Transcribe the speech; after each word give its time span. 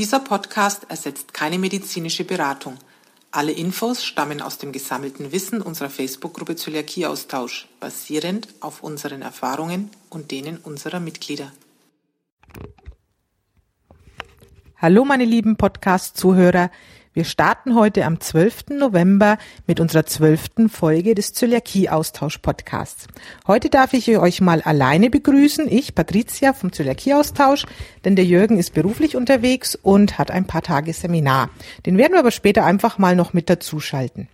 Dieser 0.00 0.20
Podcast 0.20 0.86
ersetzt 0.88 1.34
keine 1.34 1.58
medizinische 1.58 2.24
Beratung. 2.24 2.78
Alle 3.32 3.52
Infos 3.52 4.02
stammen 4.02 4.40
aus 4.40 4.56
dem 4.56 4.72
gesammelten 4.72 5.30
Wissen 5.30 5.60
unserer 5.60 5.90
Facebook-Gruppe 5.90 6.56
Zöliakie-Austausch, 6.56 7.68
basierend 7.80 8.48
auf 8.60 8.82
unseren 8.82 9.20
Erfahrungen 9.20 9.90
und 10.08 10.30
denen 10.30 10.56
unserer 10.56 11.00
Mitglieder. 11.00 11.52
Hallo 14.78 15.04
meine 15.04 15.26
lieben 15.26 15.58
Podcast-Zuhörer. 15.58 16.70
Wir 17.12 17.24
starten 17.24 17.74
heute 17.74 18.04
am 18.04 18.20
12. 18.20 18.66
November 18.78 19.36
mit 19.66 19.80
unserer 19.80 20.06
zwölften 20.06 20.68
Folge 20.68 21.16
des 21.16 21.32
Zöliakie-Austausch-Podcasts. 21.32 23.08
Heute 23.48 23.68
darf 23.68 23.94
ich 23.94 24.16
euch 24.16 24.40
mal 24.40 24.62
alleine 24.62 25.10
begrüßen, 25.10 25.66
ich, 25.68 25.96
Patricia 25.96 26.52
vom 26.52 26.72
Zöliakie-Austausch, 26.72 27.66
denn 28.04 28.14
der 28.14 28.26
Jürgen 28.26 28.58
ist 28.58 28.74
beruflich 28.74 29.16
unterwegs 29.16 29.74
und 29.74 30.18
hat 30.18 30.30
ein 30.30 30.46
paar 30.46 30.62
Tage 30.62 30.92
Seminar. 30.92 31.50
Den 31.84 31.98
werden 31.98 32.12
wir 32.12 32.20
aber 32.20 32.30
später 32.30 32.64
einfach 32.64 32.96
mal 32.96 33.16
noch 33.16 33.32
mit 33.32 33.50
dazuschalten. 33.50 34.28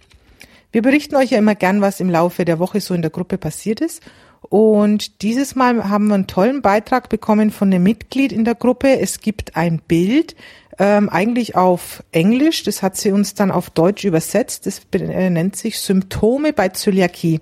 Wir 0.77 0.83
berichten 0.83 1.17
euch 1.17 1.31
ja 1.31 1.39
immer 1.39 1.55
gern, 1.55 1.81
was 1.81 2.01
im 2.01 2.11
Laufe 2.11 2.45
der 2.45 2.59
Woche 2.59 2.83
so 2.83 2.93
in 2.93 3.01
der 3.01 3.11
Gruppe 3.11 3.39
passiert 3.39 3.81
ist. 3.81 4.03
Und 4.43 5.23
dieses 5.23 5.55
Mal 5.55 5.89
haben 5.89 6.09
wir 6.09 6.15
einen 6.15 6.27
tollen 6.27 6.61
Beitrag 6.61 7.09
bekommen 7.09 7.51
von 7.51 7.73
einem 7.73 7.83
Mitglied 7.83 8.31
in 8.31 8.45
der 8.45 8.57
Gruppe. 8.57 9.01
Es 9.01 9.21
gibt 9.21 9.57
ein 9.57 9.79
Bild, 9.79 10.37
ähm, 10.79 11.09
eigentlich 11.09 11.57
auf 11.57 12.03
Englisch. 12.13 12.63
Das 12.63 12.83
hat 12.83 12.95
sie 12.99 13.11
uns 13.11 13.33
dann 13.33 13.51
auf 13.51 13.71
Deutsch 13.71 14.05
übersetzt. 14.05 14.67
Das 14.67 14.83
äh, 14.93 15.31
nennt 15.31 15.57
sich 15.57 15.79
Symptome 15.81 16.53
bei 16.53 16.69
Zöliakie. 16.69 17.41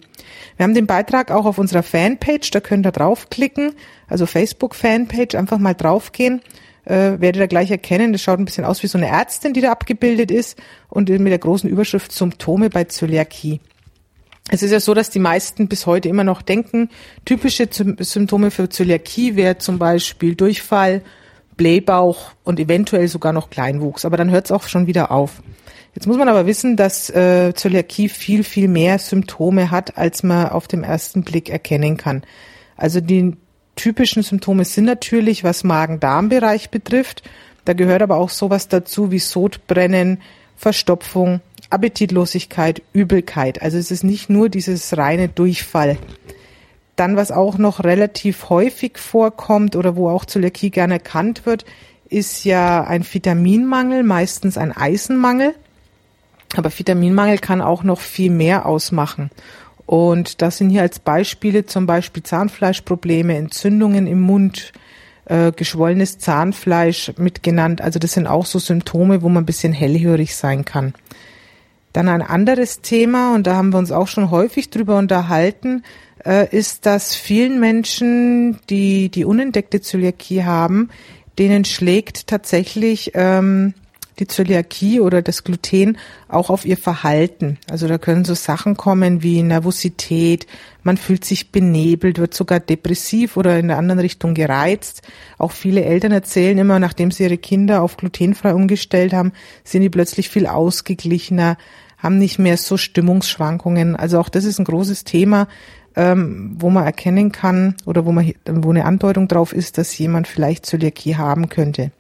Wir 0.56 0.62
haben 0.62 0.74
den 0.74 0.86
Beitrag 0.86 1.32
auch 1.32 1.44
auf 1.44 1.58
unserer 1.58 1.82
Fanpage. 1.82 2.52
Da 2.52 2.60
könnt 2.60 2.86
ihr 2.86 2.92
draufklicken. 2.92 3.72
Also 4.06 4.26
Facebook-Fanpage. 4.26 5.34
Einfach 5.34 5.58
mal 5.58 5.74
draufgehen. 5.74 6.40
Äh, 6.84 7.20
werdet 7.20 7.36
ihr 7.36 7.48
gleich 7.48 7.70
erkennen. 7.70 8.12
Das 8.12 8.22
schaut 8.22 8.38
ein 8.38 8.44
bisschen 8.44 8.64
aus 8.64 8.82
wie 8.82 8.86
so 8.86 8.98
eine 8.98 9.08
Ärztin, 9.08 9.54
die 9.54 9.60
da 9.60 9.72
abgebildet 9.72 10.30
ist. 10.30 10.58
Und 10.88 11.08
mit 11.08 11.32
der 11.32 11.38
großen 11.38 11.68
Überschrift 11.68 12.12
Symptome 12.12 12.70
bei 12.70 12.84
Zöliakie. 12.84 13.60
Es 14.50 14.62
ist 14.62 14.72
ja 14.72 14.80
so, 14.80 14.92
dass 14.92 15.08
die 15.08 15.20
meisten 15.20 15.68
bis 15.68 15.86
heute 15.86 16.08
immer 16.08 16.24
noch 16.24 16.42
denken, 16.42 16.90
typische 17.24 17.66
Symptome 17.70 18.50
für 18.50 18.68
Zöliakie 18.68 19.36
wäre 19.36 19.56
zum 19.56 19.78
Beispiel 19.78 20.34
Durchfall, 20.34 21.02
Blähbauch 21.56 22.32
und 22.42 22.60
eventuell 22.60 23.08
sogar 23.08 23.32
noch 23.32 23.48
Kleinwuchs. 23.48 24.04
Aber 24.04 24.18
dann 24.18 24.30
hört 24.30 24.46
es 24.46 24.52
auch 24.52 24.64
schon 24.64 24.86
wieder 24.86 25.10
auf. 25.10 25.42
Jetzt 25.94 26.06
muss 26.06 26.18
man 26.18 26.28
aber 26.28 26.46
wissen, 26.46 26.76
dass 26.76 27.08
äh, 27.10 27.54
Zöliakie 27.54 28.08
viel, 28.08 28.44
viel 28.44 28.68
mehr 28.68 28.98
Symptome 28.98 29.70
hat, 29.70 29.96
als 29.96 30.22
man 30.22 30.48
auf 30.48 30.68
dem 30.68 30.82
ersten 30.82 31.22
Blick 31.22 31.48
erkennen 31.48 31.96
kann. 31.96 32.22
Also 32.76 33.00
die 33.00 33.36
typischen 33.76 34.22
Symptome 34.22 34.64
sind 34.64 34.84
natürlich, 34.84 35.44
was 35.44 35.64
Magen-Darm-Bereich 35.64 36.70
betrifft. 36.70 37.22
Da 37.64 37.72
gehört 37.72 38.02
aber 38.02 38.16
auch 38.16 38.30
sowas 38.30 38.68
dazu 38.68 39.10
wie 39.10 39.18
Sodbrennen, 39.18 40.20
Verstopfung, 40.56 41.40
Appetitlosigkeit, 41.70 42.82
Übelkeit. 42.92 43.62
Also 43.62 43.78
es 43.78 43.90
ist 43.90 44.04
nicht 44.04 44.30
nur 44.30 44.48
dieses 44.48 44.96
reine 44.96 45.28
Durchfall. 45.28 45.98
Dann, 46.96 47.16
was 47.16 47.32
auch 47.32 47.58
noch 47.58 47.82
relativ 47.82 48.50
häufig 48.50 48.98
vorkommt 48.98 49.74
oder 49.74 49.96
wo 49.96 50.08
auch 50.08 50.24
Zöliakie 50.24 50.70
gerne 50.70 50.94
erkannt 50.94 51.46
wird, 51.46 51.64
ist 52.08 52.44
ja 52.44 52.84
ein 52.84 53.04
Vitaminmangel, 53.04 54.04
meistens 54.04 54.56
ein 54.56 54.70
Eisenmangel. 54.70 55.54
Aber 56.56 56.70
Vitaminmangel 56.70 57.38
kann 57.38 57.60
auch 57.60 57.82
noch 57.82 58.00
viel 58.00 58.30
mehr 58.30 58.66
ausmachen. 58.66 59.30
Und 59.86 60.40
das 60.42 60.58
sind 60.58 60.70
hier 60.70 60.82
als 60.82 60.98
Beispiele 60.98 61.66
zum 61.66 61.86
Beispiel 61.86 62.22
Zahnfleischprobleme, 62.22 63.36
Entzündungen 63.36 64.06
im 64.06 64.20
Mund, 64.20 64.72
äh, 65.26 65.52
geschwollenes 65.52 66.18
Zahnfleisch 66.18 67.12
mitgenannt. 67.16 67.80
Also 67.80 67.98
das 67.98 68.12
sind 68.12 68.26
auch 68.26 68.46
so 68.46 68.58
Symptome, 68.58 69.22
wo 69.22 69.28
man 69.28 69.42
ein 69.42 69.46
bisschen 69.46 69.72
hellhörig 69.72 70.36
sein 70.36 70.64
kann. 70.64 70.94
Dann 71.92 72.08
ein 72.08 72.22
anderes 72.22 72.80
Thema, 72.80 73.34
und 73.34 73.46
da 73.46 73.54
haben 73.54 73.72
wir 73.72 73.78
uns 73.78 73.92
auch 73.92 74.08
schon 74.08 74.30
häufig 74.30 74.70
drüber 74.70 74.98
unterhalten, 74.98 75.84
äh, 76.24 76.48
ist, 76.54 76.86
dass 76.86 77.14
vielen 77.14 77.60
Menschen, 77.60 78.58
die 78.68 79.10
die 79.10 79.24
unentdeckte 79.24 79.80
Zöliakie 79.80 80.44
haben, 80.44 80.88
denen 81.38 81.64
schlägt 81.64 82.26
tatsächlich 82.26 83.12
ähm, 83.14 83.74
die 84.18 84.26
Zöliakie 84.26 85.00
oder 85.00 85.22
das 85.22 85.44
Gluten 85.44 85.98
auch 86.28 86.50
auf 86.50 86.64
ihr 86.64 86.76
Verhalten. 86.76 87.58
Also 87.68 87.88
da 87.88 87.98
können 87.98 88.24
so 88.24 88.34
Sachen 88.34 88.76
kommen 88.76 89.22
wie 89.22 89.42
Nervosität, 89.42 90.46
man 90.82 90.96
fühlt 90.98 91.24
sich 91.24 91.50
benebelt, 91.50 92.18
wird 92.18 92.34
sogar 92.34 92.60
depressiv 92.60 93.36
oder 93.36 93.58
in 93.58 93.68
der 93.68 93.78
anderen 93.78 94.00
Richtung 94.00 94.34
gereizt. 94.34 95.02
Auch 95.38 95.52
viele 95.52 95.84
Eltern 95.84 96.12
erzählen 96.12 96.58
immer, 96.58 96.78
nachdem 96.78 97.10
sie 97.10 97.24
ihre 97.24 97.38
Kinder 97.38 97.82
auf 97.82 97.96
glutenfrei 97.96 98.54
umgestellt 98.54 99.12
haben, 99.12 99.32
sind 99.64 99.82
die 99.82 99.90
plötzlich 99.90 100.28
viel 100.28 100.46
ausgeglichener, 100.46 101.56
haben 101.96 102.18
nicht 102.18 102.38
mehr 102.38 102.58
so 102.58 102.76
Stimmungsschwankungen. 102.76 103.96
Also 103.96 104.20
auch 104.20 104.28
das 104.28 104.44
ist 104.44 104.58
ein 104.58 104.66
großes 104.66 105.04
Thema, 105.04 105.48
ähm, 105.96 106.56
wo 106.58 106.70
man 106.70 106.84
erkennen 106.84 107.32
kann 107.32 107.76
oder 107.86 108.04
wo 108.04 108.12
man 108.12 108.32
wo 108.46 108.70
eine 108.70 108.84
Andeutung 108.84 109.28
drauf 109.28 109.52
ist, 109.52 109.78
dass 109.78 109.96
jemand 109.96 110.28
vielleicht 110.28 110.66
Zöliakie 110.66 111.16
haben 111.16 111.48
könnte. 111.48 111.92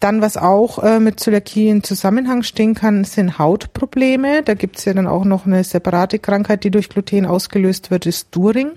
Dann, 0.00 0.20
was 0.20 0.36
auch 0.36 0.82
äh, 0.82 1.00
mit 1.00 1.20
Zöliakie 1.20 1.68
in 1.68 1.82
Zusammenhang 1.82 2.42
stehen 2.42 2.74
kann, 2.74 3.04
sind 3.04 3.38
Hautprobleme. 3.38 4.42
Da 4.42 4.54
gibt's 4.54 4.84
ja 4.84 4.92
dann 4.92 5.06
auch 5.06 5.24
noch 5.24 5.46
eine 5.46 5.64
separate 5.64 6.18
Krankheit, 6.18 6.64
die 6.64 6.70
durch 6.70 6.88
Gluten 6.88 7.24
ausgelöst 7.24 7.90
wird, 7.90 8.04
ist 8.06 8.28
During. 8.34 8.72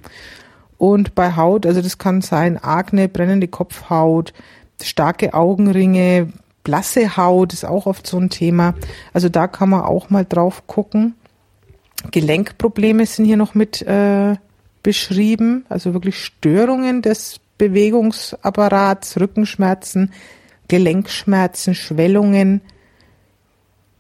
Und 0.78 1.16
bei 1.16 1.36
Haut, 1.36 1.66
also 1.66 1.82
das 1.82 1.98
kann 1.98 2.22
sein 2.22 2.58
Akne, 2.58 3.10
brennende 3.10 3.48
Kopfhaut, 3.48 4.34
starke 4.82 5.34
Augenringe, 5.34 6.32
blasse 6.64 7.18
Haut 7.18 7.54
ist 7.54 7.66
auch 7.66 7.86
oft 7.86 8.06
so 8.06 8.20
ein 8.20 8.30
Thema. 8.30 8.76
Also 9.14 9.30
da 9.30 9.48
kann 9.48 9.70
man 9.70 9.82
auch 9.82 10.10
mal 10.10 10.26
drauf 10.26 10.68
gucken. 10.68 11.16
Gelenkprobleme 12.12 13.06
sind 13.06 13.26
hier 13.26 13.38
noch 13.38 13.56
mit 13.56 13.82
äh, 13.82 14.36
beschrieben, 14.84 15.66
also 15.70 15.94
wirklich 15.94 16.24
Störungen 16.24 17.02
des 17.02 17.40
Bewegungsapparats, 17.58 19.20
Rückenschmerzen, 19.20 20.12
Gelenkschmerzen, 20.68 21.76
Schwellungen 21.76 22.62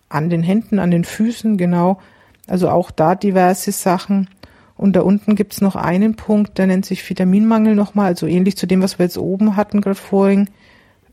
an 0.10 0.30
den 0.30 0.44
Händen, 0.44 0.80
an 0.80 0.92
den 0.92 1.04
Füßen, 1.04 1.58
genau. 1.58 2.00
Also 2.48 2.70
auch 2.70 2.92
da 2.92 3.16
diverse 3.16 3.72
Sachen. 3.72 4.30
Und 4.76 4.96
da 4.96 5.02
unten 5.02 5.36
gibt's 5.36 5.60
noch 5.60 5.76
einen 5.76 6.16
Punkt, 6.16 6.58
der 6.58 6.68
nennt 6.68 6.86
sich 6.86 7.08
Vitaminmangel 7.08 7.76
nochmal, 7.76 8.08
also 8.08 8.28
ähnlich 8.28 8.58
zu 8.58 8.68
dem, 8.68 8.82
was 8.82 9.00
wir 9.00 9.06
jetzt 9.06 9.18
oben 9.18 9.56
hatten, 9.56 9.82
gerade 9.82 9.96
vorhin 9.96 10.50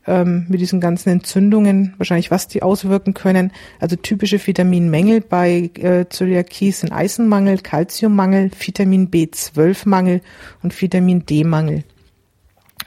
ähm, 0.07 0.45
mit 0.49 0.61
diesen 0.61 0.79
ganzen 0.79 1.09
Entzündungen, 1.09 1.93
wahrscheinlich 1.97 2.29
was 2.29 2.47
die 2.47 2.61
auswirken 2.61 3.15
können. 3.15 3.51
Also 3.79 3.95
typische 3.95 4.45
Vitaminmängel 4.45 5.21
bei 5.21 5.71
äh, 5.75 6.05
Zöliakie 6.07 6.71
sind 6.71 6.91
Eisenmangel, 6.91 7.57
Kalziummangel, 7.57 8.51
Vitamin 8.57 9.09
B12-Mangel 9.09 10.21
und 10.61 10.79
Vitamin 10.79 11.25
D-Mangel. 11.25 11.83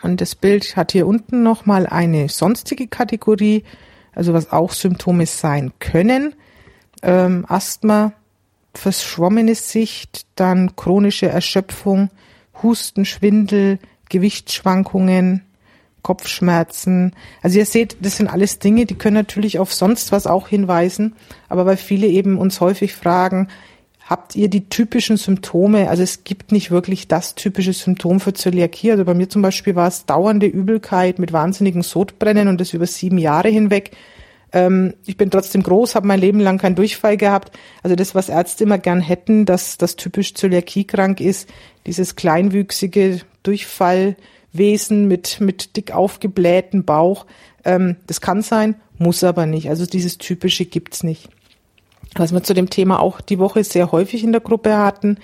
Und 0.02 0.20
das 0.20 0.34
Bild 0.34 0.76
hat 0.76 0.92
hier 0.92 1.06
unten 1.06 1.42
nochmal 1.42 1.86
eine 1.86 2.28
sonstige 2.28 2.86
Kategorie, 2.86 3.64
also 4.14 4.32
was 4.32 4.52
auch 4.52 4.72
Symptome 4.72 5.26
sein 5.26 5.72
können. 5.80 6.34
Ähm, 7.02 7.44
Asthma, 7.48 8.12
verschwommene 8.74 9.54
Sicht, 9.54 10.26
dann 10.36 10.76
chronische 10.76 11.28
Erschöpfung, 11.28 12.10
Husten, 12.62 13.04
Schwindel, 13.04 13.78
Gewichtsschwankungen, 14.08 15.42
Kopfschmerzen. 16.02 17.12
Also 17.42 17.58
ihr 17.58 17.66
seht, 17.66 17.96
das 18.00 18.16
sind 18.16 18.28
alles 18.28 18.58
Dinge, 18.58 18.86
die 18.86 18.94
können 18.94 19.14
natürlich 19.14 19.58
auf 19.58 19.72
sonst 19.72 20.12
was 20.12 20.26
auch 20.26 20.48
hinweisen, 20.48 21.16
aber 21.48 21.66
weil 21.66 21.76
viele 21.76 22.06
eben 22.06 22.38
uns 22.38 22.60
häufig 22.60 22.94
fragen, 22.94 23.48
habt 24.08 24.34
ihr 24.36 24.48
die 24.48 24.68
typischen 24.68 25.18
Symptome? 25.18 25.90
Also 25.90 26.02
es 26.02 26.24
gibt 26.24 26.50
nicht 26.50 26.70
wirklich 26.70 27.08
das 27.08 27.34
typische 27.34 27.74
Symptom 27.74 28.20
für 28.20 28.32
Zöliakie. 28.32 28.90
Also 28.90 29.04
bei 29.04 29.12
mir 29.12 29.28
zum 29.28 29.42
Beispiel 29.42 29.74
war 29.74 29.86
es 29.86 30.06
dauernde 30.06 30.46
Übelkeit 30.46 31.18
mit 31.18 31.32
wahnsinnigen 31.32 31.82
Sodbrennen 31.82 32.48
und 32.48 32.58
das 32.60 32.72
über 32.72 32.86
sieben 32.86 33.18
Jahre 33.18 33.48
hinweg. 33.50 33.90
Ähm, 34.52 34.94
ich 35.04 35.18
bin 35.18 35.30
trotzdem 35.30 35.62
groß, 35.62 35.94
habe 35.94 36.06
mein 36.06 36.20
Leben 36.20 36.40
lang 36.40 36.56
keinen 36.56 36.74
Durchfall 36.74 37.18
gehabt. 37.18 37.52
Also 37.82 37.96
das, 37.96 38.14
was 38.14 38.30
Ärzte 38.30 38.64
immer 38.64 38.78
gern 38.78 39.00
hätten, 39.00 39.44
dass 39.44 39.76
das 39.76 39.96
typisch 39.96 40.32
Zöliakie-krank 40.32 41.20
ist, 41.20 41.48
dieses 41.84 42.16
kleinwüchsige 42.16 43.20
Durchfall, 43.42 44.16
Wesen 44.54 45.06
mit, 45.06 45.42
mit 45.42 45.76
dick 45.76 45.92
aufgeblähten 45.92 46.84
Bauch. 46.84 47.26
Ähm, 47.66 47.96
das 48.06 48.22
kann 48.22 48.40
sein, 48.40 48.76
muss 48.96 49.22
aber 49.22 49.44
nicht. 49.44 49.68
Also 49.68 49.84
dieses 49.84 50.16
Typische 50.16 50.64
gibt's 50.64 51.02
nicht. 51.02 51.28
Was 52.14 52.32
wir 52.32 52.42
zu 52.42 52.54
dem 52.54 52.70
Thema 52.70 53.00
auch 53.00 53.20
die 53.20 53.38
Woche 53.38 53.62
sehr 53.64 53.92
häufig 53.92 54.24
in 54.24 54.32
der 54.32 54.40
Gruppe 54.40 54.76
hatten, 54.76 55.18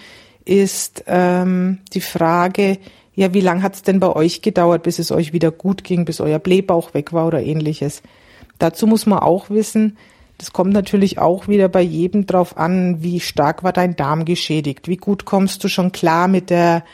ist 0.44 1.04
ähm, 1.06 1.78
die 1.92 2.00
Frage, 2.00 2.78
ja, 3.14 3.32
wie 3.32 3.40
lang 3.40 3.62
hat's 3.62 3.82
denn 3.82 4.00
bei 4.00 4.14
euch 4.14 4.42
gedauert, 4.42 4.82
bis 4.82 4.98
es 4.98 5.10
euch 5.12 5.32
wieder 5.32 5.50
gut 5.50 5.84
ging, 5.84 6.04
bis 6.04 6.20
euer 6.20 6.38
Blähbauch 6.38 6.94
weg 6.94 7.12
war 7.12 7.26
oder 7.26 7.42
ähnliches. 7.42 8.02
Dazu 8.58 8.86
muss 8.86 9.06
man 9.06 9.20
auch 9.20 9.50
wissen, 9.50 9.96
das 10.38 10.52
kommt 10.52 10.72
natürlich 10.72 11.19
auch 11.19 11.46
wieder 11.46 11.69
bei 11.69 11.81
jedem 11.81 12.26
drauf 12.26 12.56
an, 12.56 13.02
wie 13.02 13.20
stark 13.20 13.62
war 13.62 13.72
dein 13.72 13.94
Darm 13.96 14.25
geschädigt, 14.25 14.88
wie 14.88 14.96
gut 14.96 15.25
kommst 15.25 15.62
du 15.62 15.69
schon 15.69 15.92
klar 15.92 16.26
mit 16.28 16.50
der 16.50 16.84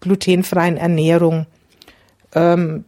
glutenfreien 0.00 0.76
Ernährung. 0.76 1.46
Ähm, 2.34 2.84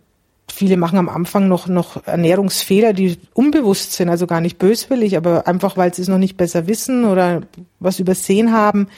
viele 0.52 0.76
machen 0.76 0.98
am 0.98 1.08
Anfang 1.08 1.48
noch, 1.48 1.66
noch 1.66 2.06
Ernährungsfehler, 2.06 2.92
die 2.92 3.18
unbewusst 3.34 3.92
sind, 3.92 4.08
also 4.08 4.26
gar 4.26 4.40
nicht 4.40 4.58
böswillig, 4.58 5.16
aber 5.16 5.46
einfach, 5.46 5.76
weil 5.76 5.92
sie 5.94 6.02
es 6.02 6.08
noch 6.08 6.18
nicht 6.18 6.36
besser 6.36 6.66
wissen 6.66 7.04
oder 7.04 7.40
was 7.80 7.98
übersehen 7.98 8.52
haben. 8.52 8.88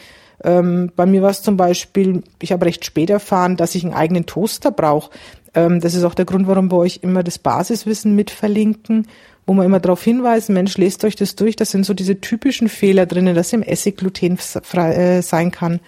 Ähm, 0.42 0.90
bei 0.96 1.06
mir 1.06 1.22
war 1.22 1.30
es 1.30 1.42
zum 1.42 1.56
Beispiel, 1.56 2.22
ich 2.40 2.52
habe 2.52 2.66
recht 2.66 2.84
spät 2.84 3.08
erfahren, 3.08 3.56
dass 3.56 3.74
ich 3.74 3.84
einen 3.84 3.94
eigenen 3.94 4.26
Toaster 4.26 4.72
brauche. 4.72 5.10
Ähm, 5.54 5.80
das 5.80 5.94
ist 5.94 6.04
auch 6.04 6.14
der 6.14 6.24
Grund, 6.24 6.48
warum 6.48 6.70
wir 6.70 6.78
euch 6.78 7.00
immer 7.02 7.22
das 7.22 7.38
Basiswissen 7.38 8.14
mit 8.14 8.30
verlinken, 8.30 9.06
wo 9.46 9.54
wir 9.54 9.64
immer 9.64 9.80
darauf 9.80 10.02
hinweisen, 10.02 10.54
Mensch, 10.54 10.76
lest 10.76 11.04
euch 11.04 11.16
das 11.16 11.36
durch, 11.36 11.54
das 11.54 11.70
sind 11.70 11.86
so 11.86 11.94
diese 11.94 12.20
typischen 12.20 12.68
Fehler 12.68 13.06
drinnen, 13.06 13.34
dass 13.34 13.52
im 13.52 13.62
Essig 13.62 13.96
glutenfrei 13.96 14.94
äh, 14.94 15.22
sein 15.22 15.50
kann. 15.50 15.80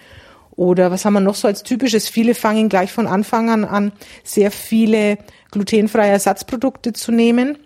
Oder 0.57 0.89
was 0.89 1.05
haben 1.05 1.13
wir 1.13 1.19
noch 1.21 1.35
so 1.35 1.47
als 1.47 1.63
typisches? 1.63 2.09
Viele 2.09 2.35
fangen 2.35 2.67
gleich 2.67 2.91
von 2.91 3.07
Anfang 3.07 3.49
an 3.49 3.63
an, 3.63 3.93
sehr 4.23 4.51
viele 4.51 5.19
glutenfreie 5.51 6.11
Ersatzprodukte 6.11 6.91
zu 6.93 7.11
nehmen. 7.13 7.59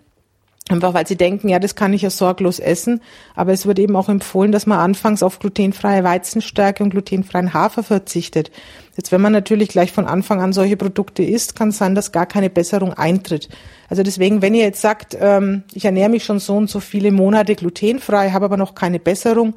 Einfach 0.68 0.94
weil 0.94 1.06
sie 1.06 1.16
denken, 1.16 1.48
ja, 1.48 1.58
das 1.58 1.74
kann 1.74 1.92
ich 1.92 2.02
ja 2.02 2.10
sorglos 2.10 2.60
essen. 2.60 3.00
Aber 3.34 3.52
es 3.52 3.66
wird 3.66 3.78
eben 3.78 3.96
auch 3.96 4.08
empfohlen, 4.08 4.52
dass 4.52 4.66
man 4.66 4.78
anfangs 4.78 5.22
auf 5.22 5.38
glutenfreie 5.38 6.04
Weizenstärke 6.04 6.84
und 6.84 6.90
glutenfreien 6.90 7.52
Hafer 7.52 7.82
verzichtet. 7.82 8.52
Jetzt, 8.96 9.10
wenn 9.10 9.22
man 9.22 9.32
natürlich 9.32 9.70
gleich 9.70 9.90
von 9.90 10.06
Anfang 10.06 10.40
an 10.40 10.52
solche 10.52 10.76
Produkte 10.76 11.22
isst, 11.22 11.56
kann 11.56 11.70
es 11.70 11.78
sein, 11.78 11.94
dass 11.94 12.12
gar 12.12 12.26
keine 12.26 12.50
Besserung 12.50 12.92
eintritt. 12.92 13.48
Also 13.88 14.02
deswegen, 14.02 14.42
wenn 14.42 14.54
ihr 14.54 14.64
jetzt 14.64 14.82
sagt, 14.82 15.16
ähm, 15.18 15.64
ich 15.72 15.86
ernähre 15.86 16.10
mich 16.10 16.24
schon 16.24 16.38
so 16.38 16.56
und 16.56 16.70
so 16.70 16.78
viele 16.78 17.10
Monate 17.10 17.54
glutenfrei, 17.54 18.30
habe 18.30 18.44
aber 18.44 18.56
noch 18.58 18.74
keine 18.74 19.00
Besserung, 19.00 19.54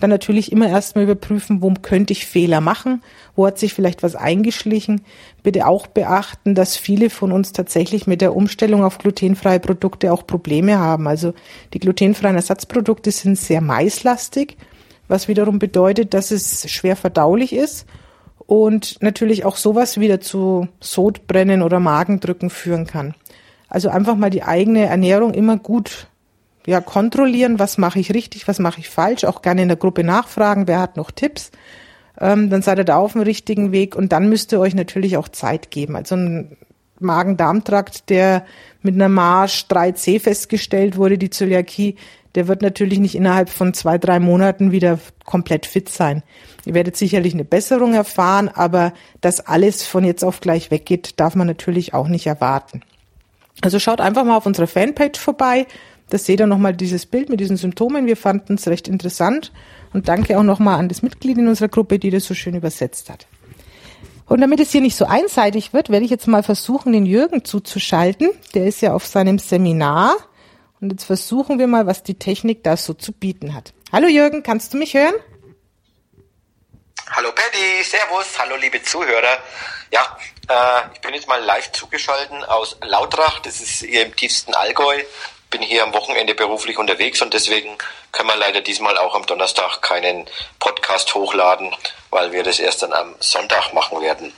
dann 0.00 0.10
natürlich 0.10 0.52
immer 0.52 0.68
erstmal 0.68 1.04
überprüfen, 1.04 1.62
wo 1.62 1.72
könnte 1.82 2.12
ich 2.12 2.26
Fehler 2.26 2.60
machen, 2.60 3.02
wo 3.34 3.46
hat 3.46 3.58
sich 3.58 3.74
vielleicht 3.74 4.02
was 4.02 4.14
eingeschlichen. 4.14 5.02
Bitte 5.42 5.66
auch 5.66 5.86
beachten, 5.86 6.54
dass 6.54 6.76
viele 6.76 7.10
von 7.10 7.32
uns 7.32 7.52
tatsächlich 7.52 8.06
mit 8.06 8.20
der 8.20 8.34
Umstellung 8.34 8.84
auf 8.84 8.98
glutenfreie 8.98 9.60
Produkte 9.60 10.12
auch 10.12 10.26
Probleme 10.26 10.78
haben. 10.78 11.08
Also 11.08 11.34
die 11.74 11.80
glutenfreien 11.80 12.36
Ersatzprodukte 12.36 13.10
sind 13.10 13.38
sehr 13.38 13.60
maislastig, 13.60 14.56
was 15.08 15.28
wiederum 15.28 15.58
bedeutet, 15.58 16.14
dass 16.14 16.30
es 16.30 16.70
schwer 16.70 16.96
verdaulich 16.96 17.52
ist 17.52 17.86
und 18.46 19.02
natürlich 19.02 19.44
auch 19.44 19.56
sowas 19.56 19.98
wieder 19.98 20.20
zu 20.20 20.68
Sodbrennen 20.80 21.62
oder 21.62 21.80
Magendrücken 21.80 22.50
führen 22.50 22.86
kann. 22.86 23.14
Also 23.68 23.90
einfach 23.90 24.16
mal 24.16 24.30
die 24.30 24.42
eigene 24.42 24.86
Ernährung 24.86 25.34
immer 25.34 25.58
gut 25.58 26.08
ja, 26.68 26.82
kontrollieren, 26.82 27.58
was 27.58 27.78
mache 27.78 27.98
ich 27.98 28.12
richtig, 28.12 28.46
was 28.46 28.58
mache 28.58 28.80
ich 28.80 28.90
falsch, 28.90 29.24
auch 29.24 29.40
gerne 29.40 29.62
in 29.62 29.68
der 29.68 29.78
Gruppe 29.78 30.04
nachfragen, 30.04 30.68
wer 30.68 30.80
hat 30.80 30.98
noch 30.98 31.10
Tipps. 31.10 31.50
Ähm, 32.20 32.50
dann 32.50 32.60
seid 32.60 32.76
ihr 32.76 32.84
da 32.84 32.98
auf 32.98 33.12
dem 33.12 33.22
richtigen 33.22 33.72
Weg 33.72 33.96
und 33.96 34.12
dann 34.12 34.28
müsst 34.28 34.52
ihr 34.52 34.60
euch 34.60 34.74
natürlich 34.74 35.16
auch 35.16 35.30
Zeit 35.30 35.70
geben. 35.70 35.96
Also 35.96 36.16
ein 36.16 36.58
Magen-Darm-Trakt, 37.00 38.10
der 38.10 38.44
mit 38.82 38.96
einer 38.96 39.08
Marsch 39.08 39.64
3C 39.70 40.20
festgestellt 40.20 40.98
wurde, 40.98 41.16
die 41.16 41.30
Zöliakie, 41.30 41.96
der 42.34 42.48
wird 42.48 42.60
natürlich 42.60 42.98
nicht 42.98 43.14
innerhalb 43.14 43.48
von 43.48 43.72
zwei, 43.72 43.96
drei 43.96 44.20
Monaten 44.20 44.70
wieder 44.70 44.98
komplett 45.24 45.64
fit 45.64 45.88
sein. 45.88 46.22
Ihr 46.66 46.74
werdet 46.74 46.98
sicherlich 46.98 47.32
eine 47.32 47.46
Besserung 47.46 47.94
erfahren, 47.94 48.50
aber 48.52 48.92
dass 49.22 49.40
alles 49.40 49.86
von 49.86 50.04
jetzt 50.04 50.22
auf 50.22 50.40
gleich 50.40 50.70
weggeht, 50.70 51.18
darf 51.18 51.34
man 51.34 51.46
natürlich 51.46 51.94
auch 51.94 52.08
nicht 52.08 52.26
erwarten. 52.26 52.82
Also 53.62 53.78
schaut 53.78 54.02
einfach 54.02 54.24
mal 54.24 54.36
auf 54.36 54.44
unserer 54.44 54.66
Fanpage 54.66 55.18
vorbei, 55.18 55.66
das 56.10 56.24
seht 56.24 56.40
ihr 56.40 56.46
nochmal 56.46 56.74
dieses 56.74 57.06
Bild 57.06 57.28
mit 57.28 57.40
diesen 57.40 57.56
Symptomen. 57.56 58.06
Wir 58.06 58.16
fanden 58.16 58.54
es 58.54 58.66
recht 58.68 58.88
interessant 58.88 59.52
und 59.92 60.08
danke 60.08 60.38
auch 60.38 60.42
nochmal 60.42 60.78
an 60.78 60.88
das 60.88 61.02
Mitglied 61.02 61.38
in 61.38 61.48
unserer 61.48 61.68
Gruppe, 61.68 61.98
die 61.98 62.10
das 62.10 62.24
so 62.24 62.34
schön 62.34 62.54
übersetzt 62.54 63.10
hat. 63.10 63.26
Und 64.26 64.40
damit 64.40 64.60
es 64.60 64.72
hier 64.72 64.82
nicht 64.82 64.96
so 64.96 65.06
einseitig 65.06 65.72
wird, 65.72 65.88
werde 65.90 66.04
ich 66.04 66.10
jetzt 66.10 66.26
mal 66.26 66.42
versuchen, 66.42 66.92
den 66.92 67.06
Jürgen 67.06 67.44
zuzuschalten. 67.44 68.30
Der 68.54 68.66
ist 68.66 68.82
ja 68.82 68.92
auf 68.92 69.06
seinem 69.06 69.38
Seminar. 69.38 70.14
Und 70.80 70.92
jetzt 70.92 71.04
versuchen 71.04 71.58
wir 71.58 71.66
mal, 71.66 71.86
was 71.86 72.02
die 72.02 72.18
Technik 72.18 72.62
da 72.62 72.76
so 72.76 72.94
zu 72.94 73.12
bieten 73.12 73.54
hat. 73.54 73.72
Hallo 73.90 74.06
Jürgen, 74.06 74.42
kannst 74.42 74.72
du 74.74 74.76
mich 74.76 74.94
hören? 74.94 75.14
Hallo 77.10 77.30
Paddy, 77.34 77.82
Servus, 77.82 78.38
hallo 78.38 78.56
liebe 78.56 78.82
Zuhörer. 78.82 79.38
Ja, 79.90 80.18
äh, 80.48 80.92
ich 80.92 81.00
bin 81.00 81.14
jetzt 81.14 81.26
mal 81.26 81.42
live 81.42 81.72
zugeschaltet 81.72 82.30
aus 82.48 82.76
Lautrach, 82.82 83.38
das 83.40 83.62
ist 83.62 83.80
hier 83.80 84.04
im 84.04 84.14
tiefsten 84.14 84.52
Allgäu 84.54 85.02
bin 85.50 85.62
hier 85.62 85.82
am 85.82 85.94
Wochenende 85.94 86.34
beruflich 86.34 86.78
unterwegs 86.78 87.22
und 87.22 87.32
deswegen 87.32 87.76
können 88.12 88.28
wir 88.28 88.36
leider 88.36 88.60
diesmal 88.60 88.98
auch 88.98 89.14
am 89.14 89.26
Donnerstag 89.26 89.80
keinen 89.80 90.28
Podcast 90.58 91.14
hochladen, 91.14 91.74
weil 92.10 92.32
wir 92.32 92.42
das 92.42 92.58
erst 92.58 92.82
dann 92.82 92.92
am 92.92 93.14
Sonntag 93.20 93.72
machen 93.72 94.00
werden. 94.00 94.32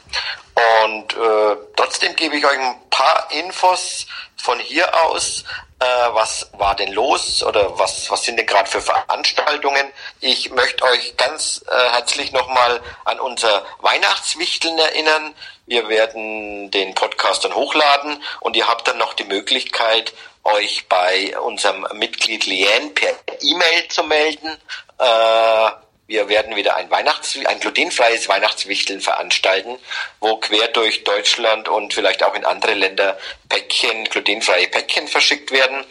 Und 0.84 1.14
äh, 1.14 1.56
trotzdem 1.76 2.14
gebe 2.16 2.36
ich 2.36 2.44
euch 2.44 2.58
ein 2.58 2.76
paar 2.90 3.28
Infos 3.32 4.06
von 4.36 4.58
hier 4.58 5.04
aus. 5.04 5.44
Äh, 5.80 5.84
was 6.12 6.50
war 6.58 6.76
denn 6.76 6.92
los 6.92 7.42
oder 7.42 7.78
was, 7.78 8.10
was 8.10 8.22
sind 8.22 8.36
denn 8.36 8.46
gerade 8.46 8.68
für 8.68 8.82
Veranstaltungen? 8.82 9.90
Ich 10.20 10.50
möchte 10.50 10.84
euch 10.84 11.16
ganz 11.16 11.64
äh, 11.70 11.90
herzlich 11.92 12.32
nochmal 12.32 12.82
an 13.06 13.18
unser 13.18 13.64
Weihnachtswichteln 13.80 14.78
erinnern. 14.78 15.34
Wir 15.64 15.88
werden 15.88 16.70
den 16.70 16.94
Podcast 16.94 17.46
dann 17.46 17.54
hochladen 17.54 18.22
und 18.40 18.56
ihr 18.56 18.68
habt 18.68 18.88
dann 18.88 18.98
noch 18.98 19.14
die 19.14 19.24
Möglichkeit, 19.24 20.12
euch 20.44 20.86
bei 20.86 21.38
unserem 21.38 21.86
Mitglied 21.94 22.44
Lien 22.44 22.94
per 22.94 23.14
E-Mail 23.40 23.88
zu 23.88 24.02
melden. 24.04 24.58
Äh, 24.98 25.70
wir 26.10 26.28
werden 26.28 26.56
wieder 26.56 26.74
ein 26.74 26.90
Weihnachts 26.90 27.38
ein 27.46 27.60
glutenfreies 27.60 28.28
Weihnachtswichteln 28.28 29.00
veranstalten, 29.00 29.78
wo 30.18 30.38
quer 30.38 30.66
durch 30.66 31.04
Deutschland 31.04 31.68
und 31.68 31.94
vielleicht 31.94 32.24
auch 32.24 32.34
in 32.34 32.44
andere 32.44 32.74
Länder 32.74 33.16
Päckchen, 33.48 34.06
glutenfreie 34.06 34.66
Päckchen 34.66 35.06
verschickt 35.06 35.52
werden. 35.52 35.84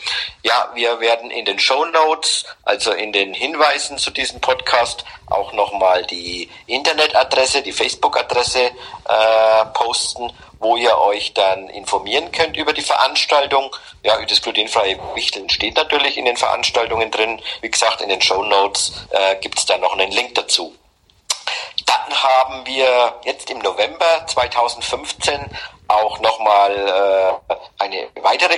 Ja, 0.44 0.74
wir 0.76 1.00
werden 1.00 1.32
in 1.32 1.46
den 1.46 1.58
Show 1.58 1.86
Notes, 1.86 2.44
also 2.64 2.92
in 2.92 3.14
den 3.14 3.34
Hinweisen 3.34 3.98
zu 3.98 4.12
diesem 4.12 4.42
Podcast, 4.42 5.06
auch 5.30 5.54
nochmal 5.54 6.06
die 6.06 6.50
Internetadresse, 6.68 7.62
die 7.62 7.72
Facebook-Adresse 7.72 8.60
äh, 8.60 9.66
posten 9.74 10.32
wo 10.60 10.76
ihr 10.76 10.98
euch 10.98 11.34
dann 11.34 11.70
informieren 11.70 12.32
könnt 12.32 12.58
über 12.58 12.74
die 12.74 12.82
Veranstaltung. 12.82 13.76
Ja, 14.04 14.24
das 14.26 14.42
glutenfreie 14.42 15.00
Wichteln 15.16 15.50
steht 15.50 15.76
natürlich 15.76 16.18
in 16.18 16.26
den 16.26 16.38
Veranstaltungen 16.38 17.10
drin. 17.12 17.42
Wie 17.62 17.72
gesagt, 17.72 18.02
in 18.02 18.10
den 18.10 18.22
Show 18.22 18.44
Notes 18.44 18.94
äh, 19.12 19.36
gibt 19.38 19.58
es 19.58 19.66
da 19.66 19.78
noch 19.78 19.94
einen 19.94 20.12
Link 20.12 20.36
dazu. 20.36 20.76
Dann 21.86 22.24
haben 22.24 22.66
wir 22.66 23.16
jetzt 23.24 23.50
im 23.50 23.60
November 23.60 24.26
2015 24.28 25.46
auch 25.88 26.20
nochmal 26.20 27.42
äh, 27.50 27.54
eine 27.80 28.10
weitere 28.22 28.58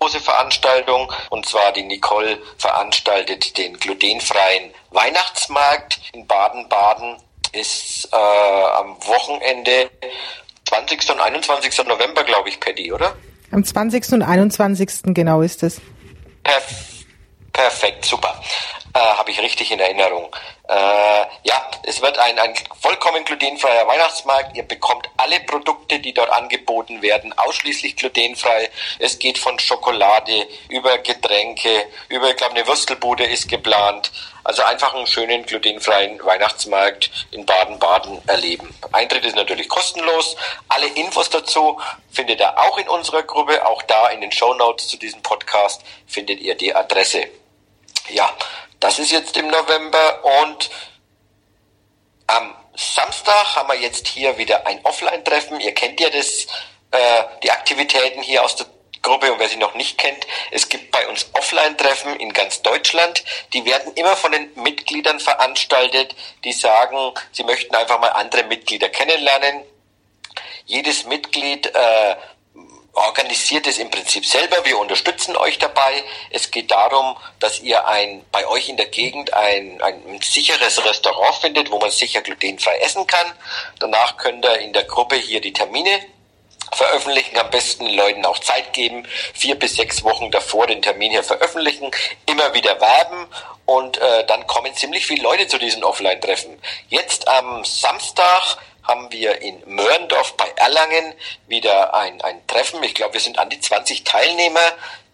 große 0.00 0.20
Veranstaltung 0.20 1.12
und 1.28 1.46
zwar 1.46 1.72
die 1.72 1.82
Nicole 1.82 2.38
veranstaltet 2.56 3.56
den 3.58 3.78
glutenfreien 3.78 4.72
Weihnachtsmarkt 4.90 6.00
in 6.12 6.26
Baden-Baden 6.26 7.18
ist 7.52 8.08
äh, 8.12 8.16
am 8.16 8.96
Wochenende 9.06 9.90
20. 10.66 11.10
und 11.10 11.20
21. 11.20 11.86
November, 11.86 12.24
glaube 12.24 12.48
ich, 12.48 12.58
Paddy, 12.60 12.92
oder? 12.92 13.14
Am 13.50 13.64
20. 13.64 14.12
und 14.12 14.22
21. 14.22 15.14
genau 15.14 15.42
ist 15.42 15.62
es. 15.62 15.80
Perf 16.44 17.04
perfekt, 17.52 18.04
super. 18.04 18.40
Äh, 18.92 18.98
Habe 18.98 19.30
ich 19.30 19.40
richtig 19.40 19.70
in 19.70 19.78
Erinnerung. 19.78 20.34
Äh, 20.68 20.74
ja, 21.44 21.70
es 21.84 22.00
wird 22.02 22.18
ein, 22.18 22.38
ein 22.38 22.54
vollkommen 22.80 23.24
glutenfreier 23.24 23.86
Weihnachtsmarkt. 23.86 24.56
Ihr 24.56 24.64
bekommt 24.64 25.08
alle 25.16 25.38
Produkte, 25.40 26.00
die 26.00 26.12
dort 26.12 26.30
angeboten 26.30 27.00
werden, 27.00 27.32
ausschließlich 27.36 27.96
glutenfrei. 27.96 28.68
Es 28.98 29.18
geht 29.18 29.38
von 29.38 29.58
Schokolade 29.58 30.48
über 30.68 30.98
Getränke, 30.98 31.86
über, 32.08 32.30
ich 32.30 32.36
glaube, 32.36 32.56
eine 32.56 32.66
Würstelbude 32.66 33.24
ist 33.24 33.48
geplant. 33.48 34.10
Also 34.42 34.62
einfach 34.62 34.94
einen 34.94 35.06
schönen 35.06 35.44
glutenfreien 35.44 36.24
Weihnachtsmarkt 36.24 37.10
in 37.30 37.46
Baden-Baden 37.46 38.22
erleben. 38.26 38.74
Eintritt 38.90 39.24
ist 39.24 39.36
natürlich 39.36 39.68
kostenlos. 39.68 40.34
Alle 40.68 40.86
Infos 40.86 41.30
dazu 41.30 41.80
findet 42.10 42.40
ihr 42.40 42.58
auch 42.58 42.78
in 42.78 42.88
unserer 42.88 43.22
Gruppe. 43.22 43.64
Auch 43.66 43.82
da 43.82 44.08
in 44.08 44.20
den 44.20 44.32
Show 44.32 44.54
Notes 44.54 44.88
zu 44.88 44.96
diesem 44.96 45.22
Podcast 45.22 45.82
findet 46.06 46.40
ihr 46.40 46.56
die 46.56 46.74
Adresse. 46.74 47.28
Ja, 48.08 48.34
das 48.80 48.98
ist 48.98 49.12
jetzt 49.12 49.36
im 49.36 49.48
November 49.48 50.24
und 50.42 50.70
am 52.26 52.54
Samstag 52.74 53.56
haben 53.56 53.68
wir 53.68 53.78
jetzt 53.78 54.08
hier 54.08 54.38
wieder 54.38 54.66
ein 54.66 54.80
Offline-Treffen. 54.84 55.60
Ihr 55.60 55.74
kennt 55.74 56.00
ja 56.00 56.08
das, 56.08 56.46
äh, 56.90 57.24
die 57.42 57.50
Aktivitäten 57.50 58.22
hier 58.22 58.42
aus 58.42 58.56
der 58.56 58.66
Gruppe 59.02 59.32
und 59.32 59.38
wer 59.38 59.48
sie 59.48 59.56
noch 59.56 59.74
nicht 59.74 59.96
kennt, 59.96 60.26
es 60.50 60.68
gibt 60.68 60.90
bei 60.90 61.06
uns 61.08 61.26
Offline-Treffen 61.32 62.16
in 62.16 62.32
ganz 62.32 62.62
Deutschland. 62.62 63.24
Die 63.52 63.64
werden 63.64 63.92
immer 63.94 64.16
von 64.16 64.32
den 64.32 64.50
Mitgliedern 64.56 65.20
veranstaltet, 65.20 66.14
die 66.44 66.52
sagen, 66.52 67.12
sie 67.32 67.44
möchten 67.44 67.74
einfach 67.74 67.98
mal 67.98 68.08
andere 68.08 68.44
Mitglieder 68.44 68.88
kennenlernen. 68.88 69.64
Jedes 70.66 71.04
Mitglied 71.04 71.66
äh, 71.66 72.16
organisiert 72.92 73.66
es 73.66 73.78
im 73.78 73.90
Prinzip 73.90 74.26
selber. 74.26 74.64
Wir 74.64 74.78
unterstützen 74.78 75.36
euch 75.36 75.58
dabei. 75.58 76.02
Es 76.30 76.50
geht 76.50 76.70
darum, 76.70 77.16
dass 77.38 77.60
ihr 77.60 77.86
ein, 77.86 78.24
bei 78.32 78.46
euch 78.46 78.68
in 78.68 78.76
der 78.76 78.86
Gegend 78.86 79.32
ein, 79.32 79.80
ein 79.80 80.20
sicheres 80.22 80.84
Restaurant 80.84 81.36
findet, 81.36 81.70
wo 81.70 81.78
man 81.78 81.90
sicher 81.90 82.20
glutenfrei 82.20 82.78
essen 82.78 83.06
kann. 83.06 83.32
Danach 83.78 84.16
könnt 84.16 84.44
ihr 84.44 84.58
in 84.58 84.72
der 84.72 84.84
Gruppe 84.84 85.16
hier 85.16 85.40
die 85.40 85.52
Termine 85.52 86.00
veröffentlichen, 86.72 87.36
am 87.38 87.50
besten 87.50 87.86
den 87.86 87.96
Leuten 87.96 88.24
auch 88.24 88.38
Zeit 88.38 88.72
geben, 88.72 89.06
vier 89.34 89.58
bis 89.58 89.76
sechs 89.76 90.04
Wochen 90.04 90.30
davor 90.30 90.66
den 90.66 90.82
Termin 90.82 91.10
hier 91.10 91.24
veröffentlichen, 91.24 91.90
immer 92.26 92.54
wieder 92.54 92.80
werben 92.80 93.26
und 93.66 93.98
äh, 93.98 94.24
dann 94.26 94.46
kommen 94.46 94.74
ziemlich 94.74 95.06
viele 95.06 95.22
Leute 95.22 95.48
zu 95.48 95.58
diesen 95.58 95.82
Offline-Treffen. 95.82 96.60
Jetzt 96.88 97.26
am 97.28 97.64
Samstag 97.64 98.58
haben 98.82 99.10
wir 99.12 99.40
in 99.40 99.62
Mörndorf 99.66 100.36
bei 100.36 100.50
Erlangen 100.56 101.14
wieder 101.46 101.94
ein, 101.94 102.20
ein 102.22 102.46
Treffen. 102.46 102.82
Ich 102.82 102.94
glaube, 102.94 103.14
wir 103.14 103.20
sind 103.20 103.38
an 103.38 103.50
die 103.50 103.60
20 103.60 104.04
Teilnehmer. 104.04 104.60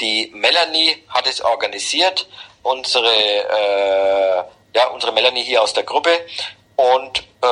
Die 0.00 0.30
Melanie 0.34 1.02
hat 1.08 1.26
es 1.26 1.40
organisiert, 1.40 2.28
unsere, 2.62 3.12
äh, 3.12 4.44
ja, 4.74 4.86
unsere 4.88 5.12
Melanie 5.12 5.42
hier 5.42 5.62
aus 5.62 5.72
der 5.72 5.84
Gruppe 5.84 6.10
und 6.76 7.20
äh, 7.42 7.46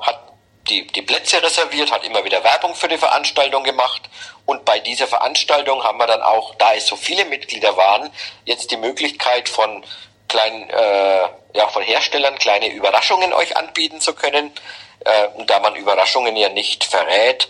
hat 0.00 0.30
die, 0.68 0.86
die 0.86 1.02
Plätze 1.02 1.42
reserviert, 1.42 1.90
hat 1.90 2.04
immer 2.04 2.24
wieder 2.24 2.42
Werbung 2.44 2.74
für 2.74 2.88
die 2.88 2.98
Veranstaltung 2.98 3.64
gemacht. 3.64 4.02
Und 4.46 4.64
bei 4.64 4.78
dieser 4.78 5.06
Veranstaltung 5.06 5.84
haben 5.84 5.98
wir 5.98 6.06
dann 6.06 6.22
auch, 6.22 6.54
da 6.56 6.74
es 6.74 6.86
so 6.86 6.96
viele 6.96 7.24
Mitglieder 7.24 7.76
waren, 7.76 8.10
jetzt 8.44 8.70
die 8.70 8.76
Möglichkeit 8.76 9.48
von 9.48 9.84
kleinen, 10.28 10.70
äh, 10.70 11.28
ja, 11.54 11.68
von 11.68 11.82
Herstellern 11.82 12.38
kleine 12.38 12.72
Überraschungen 12.72 13.32
euch 13.32 13.56
anbieten 13.56 14.00
zu 14.00 14.14
können. 14.14 14.52
Äh, 15.04 15.28
da 15.46 15.60
man 15.60 15.76
Überraschungen 15.76 16.36
ja 16.36 16.48
nicht 16.48 16.84
verrät, 16.84 17.48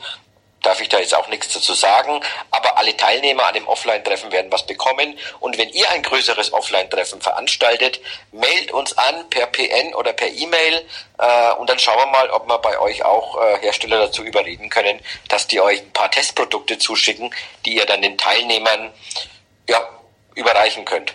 darf 0.63 0.81
ich 0.81 0.89
da 0.89 0.99
jetzt 0.99 1.15
auch 1.15 1.29
nichts 1.29 1.53
dazu 1.53 1.75
sagen. 1.75 2.21
Aber 2.51 2.77
alle 2.77 2.97
Teilnehmer 2.97 3.47
an 3.47 3.55
dem 3.55 3.67
Offline-Treffen 3.67 4.33
werden 4.33 4.53
was 4.53 4.67
bekommen. 4.67 5.19
Und 5.41 5.59
wenn 5.59 5.71
ihr 5.71 5.91
ein 5.91 6.03
größeres 6.03 6.53
Offline-Treffen 6.53 7.21
veranstaltet, 7.21 8.01
mailt 8.33 8.73
uns 8.73 8.97
an 8.97 9.29
per 9.31 9.47
PN 9.47 9.95
oder 9.95 10.13
per 10.13 10.29
E-Mail. 10.29 10.87
Äh, 11.19 11.53
und 11.55 11.71
dann 11.71 11.79
schauen 11.79 11.99
wir 11.99 12.07
mal, 12.07 12.31
ob 12.31 12.47
wir 12.47 12.59
bei 12.59 12.79
euch 12.79 13.05
auch 13.05 13.41
äh, 13.41 13.59
Hersteller 13.61 13.99
dazu 13.99 14.23
überreden 14.23 14.69
können, 14.69 15.01
dass 15.29 15.47
die 15.47 15.61
euch 15.61 15.81
ein 15.81 15.93
paar 15.93 16.11
Testprodukte 16.11 16.79
zuschicken, 16.79 17.35
die 17.65 17.77
ihr 17.77 17.87
dann 17.87 18.03
den 18.03 18.19
Teilnehmern 18.19 18.93
ja, 19.69 19.89
überreichen 20.35 20.85
könnt. 20.85 21.15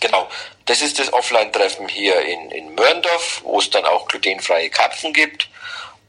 Genau. 0.00 0.28
Das 0.64 0.80
ist 0.80 0.98
das 0.98 1.12
Offline-Treffen 1.12 1.88
hier 1.88 2.20
in, 2.22 2.50
in 2.50 2.74
Mörndorf, 2.74 3.42
wo 3.44 3.58
es 3.58 3.70
dann 3.70 3.84
auch 3.84 4.08
glutenfreie 4.08 4.70
Karpfen 4.70 5.12
gibt. 5.12 5.48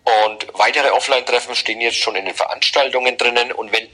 Und 0.04 0.48
weitere 0.54 0.90
Offline-Treffen 0.92 1.56
stehen 1.56 1.82
jetzt 1.82 1.98
schon 1.98 2.16
in 2.16 2.26
den 2.26 2.34
Veranstaltungen 2.34 3.18
drinnen. 3.18 3.52
Und 3.52 3.72
wenn, 3.72 3.88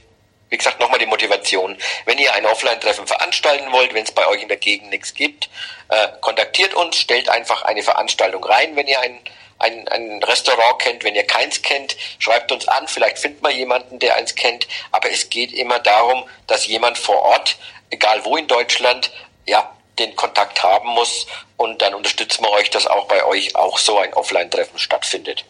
wie 0.50 0.56
gesagt, 0.56 0.80
nochmal 0.80 1.00
die 1.00 1.06
Motivation. 1.06 1.76
Wenn 2.06 2.18
ihr 2.18 2.32
ein 2.32 2.46
Offline-Treffen 2.46 3.06
veranstalten 3.06 3.72
wollt, 3.72 3.92
wenn 3.92 4.04
es 4.04 4.12
bei 4.12 4.26
euch 4.26 4.42
in 4.42 4.48
der 4.48 4.56
Gegend 4.56 4.90
nichts 4.90 5.14
gibt, 5.14 5.50
äh, 5.88 6.08
kontaktiert 6.20 6.74
uns, 6.74 6.96
stellt 6.96 7.28
einfach 7.28 7.62
eine 7.62 7.82
Veranstaltung 7.82 8.44
rein, 8.44 8.76
wenn 8.76 8.86
ihr 8.86 9.00
ein, 9.00 9.20
ein, 9.58 9.88
ein 9.88 10.22
Restaurant 10.22 10.78
kennt, 10.78 11.02
wenn 11.02 11.16
ihr 11.16 11.26
keins 11.26 11.60
kennt, 11.62 11.96
schreibt 12.20 12.52
uns 12.52 12.68
an, 12.68 12.86
vielleicht 12.86 13.18
findet 13.18 13.42
man 13.42 13.54
jemanden, 13.54 13.98
der 13.98 14.16
eins 14.16 14.34
kennt. 14.34 14.68
Aber 14.92 15.10
es 15.10 15.28
geht 15.28 15.52
immer 15.52 15.80
darum, 15.80 16.24
dass 16.46 16.66
jemand 16.66 16.96
vor 16.98 17.20
Ort, 17.20 17.56
egal 17.90 18.24
wo 18.24 18.36
in 18.36 18.46
Deutschland, 18.46 19.10
ja, 19.46 19.74
den 19.98 20.16
Kontakt 20.16 20.62
haben 20.62 20.88
muss 20.90 21.26
und 21.56 21.82
dann 21.82 21.94
unterstützen 21.94 22.44
wir 22.44 22.50
euch, 22.52 22.70
dass 22.70 22.86
auch 22.86 23.06
bei 23.06 23.24
euch 23.24 23.54
auch 23.56 23.78
so 23.78 23.98
ein 23.98 24.12
Offline-Treffen 24.14 24.78
stattfindet. 24.78 25.44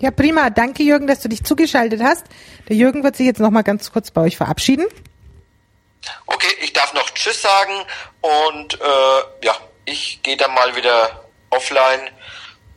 Ja, 0.00 0.10
prima. 0.10 0.50
Danke, 0.50 0.82
Jürgen, 0.82 1.06
dass 1.06 1.20
du 1.20 1.28
dich 1.28 1.44
zugeschaltet 1.44 2.02
hast. 2.02 2.26
Der 2.68 2.76
Jürgen 2.76 3.04
wird 3.04 3.16
sich 3.16 3.26
jetzt 3.26 3.40
noch 3.40 3.50
mal 3.50 3.62
ganz 3.62 3.92
kurz 3.92 4.10
bei 4.10 4.22
euch 4.22 4.36
verabschieden. 4.36 4.86
Okay, 6.26 6.52
ich 6.60 6.72
darf 6.72 6.92
noch 6.92 7.08
Tschüss 7.10 7.40
sagen 7.40 7.72
und 8.20 8.74
äh, 8.74 9.46
ja, 9.46 9.56
ich 9.84 10.22
gehe 10.22 10.36
dann 10.36 10.52
mal 10.52 10.74
wieder 10.76 11.24
offline 11.50 12.08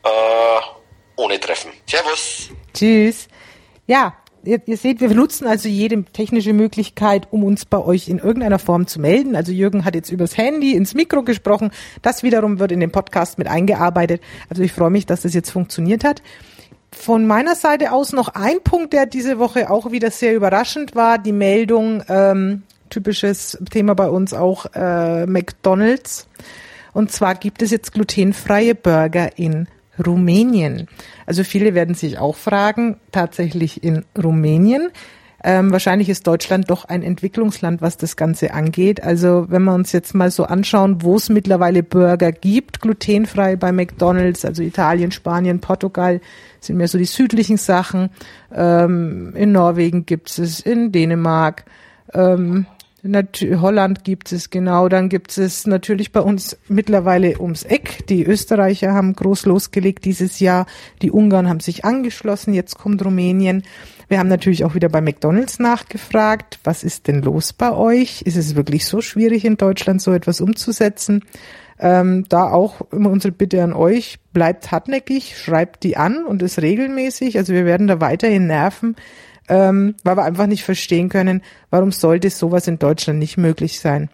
äh, 0.04 0.60
ohne 1.16 1.40
Treffen. 1.40 1.72
Servus. 1.90 2.50
Tschüss. 2.74 3.28
Ja, 3.88 4.16
ihr, 4.48 4.62
ihr 4.66 4.78
seht, 4.78 5.02
wir 5.02 5.10
nutzen 5.14 5.46
also 5.46 5.70
jede 5.70 6.04
technische 6.04 6.54
Möglichkeit, 6.54 7.28
um 7.32 7.44
uns 7.44 7.66
bei 7.66 7.78
euch 7.78 8.08
in 8.08 8.20
irgendeiner 8.20 8.60
Form 8.60 8.88
zu 8.88 9.00
melden. 9.00 9.36
Also 9.36 9.52
Jürgen 9.52 9.86
hat 9.86 9.96
jetzt 9.96 10.12
übers 10.12 10.38
Handy 10.38 10.74
ins 10.74 10.94
Mikro 10.94 11.24
gesprochen. 11.24 11.72
Das 12.02 12.24
wiederum 12.24 12.60
wird 12.60 12.72
in 12.72 12.80
den 12.80 12.92
Podcast 12.92 13.38
mit 13.38 13.48
eingearbeitet. 13.48 14.22
Also 14.50 14.64
ich 14.64 14.72
freue 14.72 14.90
mich, 14.90 15.06
dass 15.06 15.22
das 15.22 15.34
jetzt 15.34 15.52
funktioniert 15.52 16.04
hat 16.04 16.22
von 16.92 17.28
meiner 17.28 17.56
Seite 17.56 17.92
aus 17.92 18.14
noch 18.14 18.30
ein 18.30 18.62
Punkt, 18.64 18.94
der 18.94 19.06
diese 19.06 19.40
Woche 19.40 19.70
auch 19.70 19.92
wieder 19.92 20.10
sehr 20.10 20.36
überraschend 20.36 20.96
war, 20.96 21.18
die 21.18 21.34
Meldung, 21.34 22.02
ähm, 22.08 22.64
typisches 22.90 23.58
Thema 23.70 23.94
bei 23.94 24.10
uns 24.10 24.34
auch, 24.34 24.66
äh, 24.74 25.26
McDonald's. 25.26 26.28
Und 26.94 27.12
zwar 27.12 27.36
gibt 27.36 27.62
es 27.62 27.72
jetzt 27.72 27.92
glutenfreie 27.94 28.74
Burger 28.74 29.38
in 29.38 29.68
Rumänien. 30.06 30.88
Also 31.26 31.44
viele 31.44 31.74
werden 31.74 31.96
sich 31.96 32.18
auch 32.18 32.36
fragen, 32.36 32.98
tatsächlich 33.12 33.84
in 33.84 34.06
Rumänien. 34.22 34.90
Ähm, 35.44 35.72
wahrscheinlich 35.72 36.10
ist 36.10 36.26
Deutschland 36.26 36.70
doch 36.70 36.86
ein 36.86 37.04
Entwicklungsland, 37.04 37.82
was 37.82 37.96
das 37.96 38.16
Ganze 38.16 38.54
angeht. 38.54 39.04
Also 39.04 39.46
wenn 39.50 39.64
wir 39.64 39.74
uns 39.74 39.92
jetzt 39.92 40.16
mal 40.16 40.32
so 40.32 40.46
anschauen, 40.46 41.04
wo 41.04 41.16
es 41.16 41.30
mittlerweile 41.30 41.84
Burger 41.84 42.32
gibt, 42.32 42.82
glutenfrei 42.82 43.56
bei 43.56 43.72
McDonald's, 43.72 44.46
also 44.46 44.64
Italien, 44.64 45.12
Spanien, 45.12 45.62
Portugal, 45.62 46.22
sind 46.60 46.78
mehr 46.78 46.88
so 46.88 46.98
die 46.98 47.06
südlichen 47.06 47.58
Sachen. 47.58 48.10
Ähm, 48.54 49.34
in 49.36 49.52
Norwegen 49.52 50.08
gibt 50.08 50.38
es, 50.40 50.60
in 50.60 50.92
Dänemark, 50.92 51.66
ähm, 52.14 52.66
Holland 53.04 54.04
gibt 54.04 54.32
es 54.32 54.50
genau, 54.50 54.90
dann 54.90 55.08
gibt 55.10 55.38
es 55.38 55.68
natürlich 55.68 56.12
bei 56.12 56.20
uns 56.20 56.58
mittlerweile 56.68 57.40
ums 57.40 57.64
Eck. 57.64 58.08
Die 58.08 58.26
Österreicher 58.26 58.94
haben 58.94 59.14
groß 59.14 59.46
losgelegt 59.46 60.04
dieses 60.06 60.40
Jahr, 60.40 60.66
die 61.02 61.12
Ungarn 61.12 61.48
haben 61.48 61.60
sich 61.60 61.86
angeschlossen, 61.86 62.54
jetzt 62.54 62.78
kommt 62.78 63.06
Rumänien. 63.06 63.64
Wir 64.08 64.20
haben 64.20 64.30
natürlich 64.30 64.66
auch 64.66 64.74
wieder 64.74 64.90
bei 64.90 65.02
McDonald's 65.02 65.60
nachgefragt, 65.60 66.60
was 66.64 66.84
ist 66.84 67.08
denn 67.08 67.22
los 67.22 67.54
bei 67.54 67.72
euch? 67.72 68.24
Ist 68.24 68.38
es 68.38 68.56
wirklich 68.56 68.86
so 68.86 69.02
schwierig 69.02 69.46
in 69.46 69.58
Deutschland 69.58 70.02
so 70.02 70.14
etwas 70.14 70.42
umzusetzen? 70.42 71.24
Ähm, 71.80 72.26
da 72.30 72.50
auch 72.50 72.82
immer 72.92 73.12
unsere 73.12 73.32
Bitte 73.32 73.62
an 73.64 73.74
euch, 73.74 74.18
bleibt 74.34 74.72
hartnäckig, 74.72 75.38
schreibt 75.38 75.84
die 75.84 75.98
an 75.98 76.26
und 76.26 76.42
es 76.42 76.60
regelmäßig. 76.60 77.38
Also 77.38 77.54
wir 77.54 77.66
werden 77.66 77.86
da 77.86 78.02
weiterhin 78.02 78.48
nerven, 78.48 78.96
ähm, 79.48 79.96
weil 80.04 80.18
wir 80.18 80.24
einfach 80.24 80.48
nicht 80.48 80.64
verstehen 80.64 81.10
können, 81.10 81.42
warum 81.70 81.92
sollte 81.92 82.30
sowas 82.30 82.68
in 82.68 82.80
Deutschland 82.80 83.20
nicht 83.20 83.38
möglich 83.38 83.80
sein. 83.80 84.10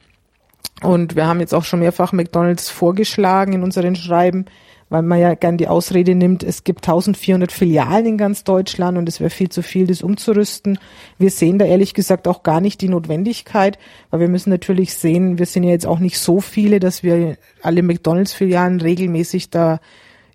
Und 0.81 1.15
wir 1.15 1.27
haben 1.27 1.39
jetzt 1.39 1.53
auch 1.53 1.63
schon 1.63 1.79
mehrfach 1.79 2.11
McDonald's 2.11 2.69
vorgeschlagen 2.69 3.53
in 3.53 3.63
unseren 3.63 3.95
Schreiben, 3.95 4.45
weil 4.89 5.01
man 5.01 5.19
ja 5.19 5.33
gern 5.33 5.57
die 5.57 5.67
Ausrede 5.67 6.13
nimmt, 6.13 6.43
es 6.43 6.63
gibt 6.63 6.87
1400 6.87 7.51
Filialen 7.51 8.05
in 8.05 8.17
ganz 8.17 8.43
Deutschland 8.43 8.97
und 8.97 9.09
es 9.09 9.19
wäre 9.19 9.29
viel 9.29 9.49
zu 9.49 9.63
viel, 9.63 9.87
das 9.87 10.03
umzurüsten. 10.03 10.77
Wir 11.17 11.31
sehen 11.31 11.57
da 11.57 11.65
ehrlich 11.65 11.93
gesagt 11.93 12.27
auch 12.27 12.43
gar 12.43 12.61
nicht 12.61 12.81
die 12.81 12.89
Notwendigkeit, 12.89 13.79
weil 14.11 14.19
wir 14.19 14.27
müssen 14.27 14.49
natürlich 14.49 14.93
sehen, 14.93 15.39
wir 15.39 15.45
sind 15.45 15.63
ja 15.63 15.71
jetzt 15.71 15.87
auch 15.87 15.99
nicht 15.99 16.19
so 16.19 16.41
viele, 16.41 16.79
dass 16.79 17.01
wir 17.01 17.37
alle 17.61 17.81
McDonalds-Filialen 17.81 18.81
regelmäßig 18.81 19.49
da 19.49 19.79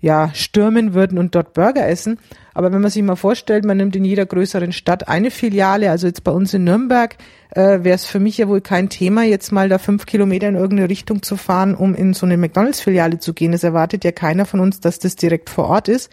ja 0.00 0.30
stürmen 0.34 0.94
würden 0.94 1.18
und 1.18 1.34
dort 1.34 1.54
Burger 1.54 1.86
essen. 1.86 2.18
Aber 2.54 2.72
wenn 2.72 2.80
man 2.80 2.90
sich 2.90 3.02
mal 3.02 3.16
vorstellt, 3.16 3.64
man 3.64 3.76
nimmt 3.76 3.94
in 3.94 4.04
jeder 4.04 4.26
größeren 4.26 4.72
Stadt 4.72 5.08
eine 5.08 5.30
Filiale, 5.30 5.90
also 5.90 6.06
jetzt 6.06 6.24
bei 6.24 6.32
uns 6.32 6.54
in 6.54 6.64
Nürnberg, 6.64 7.16
äh, 7.50 7.84
wäre 7.84 7.94
es 7.94 8.04
für 8.04 8.18
mich 8.18 8.38
ja 8.38 8.48
wohl 8.48 8.60
kein 8.60 8.88
Thema, 8.88 9.22
jetzt 9.22 9.52
mal 9.52 9.68
da 9.68 9.78
fünf 9.78 10.06
Kilometer 10.06 10.48
in 10.48 10.56
irgendeine 10.56 10.88
Richtung 10.88 11.22
zu 11.22 11.36
fahren, 11.36 11.74
um 11.74 11.94
in 11.94 12.14
so 12.14 12.26
eine 12.26 12.36
McDonalds-Filiale 12.36 13.18
zu 13.18 13.32
gehen. 13.32 13.52
Es 13.52 13.62
erwartet 13.62 14.04
ja 14.04 14.12
keiner 14.12 14.44
von 14.44 14.60
uns, 14.60 14.80
dass 14.80 14.98
das 14.98 15.16
direkt 15.16 15.50
vor 15.50 15.68
Ort 15.68 15.88
ist. 15.88 16.10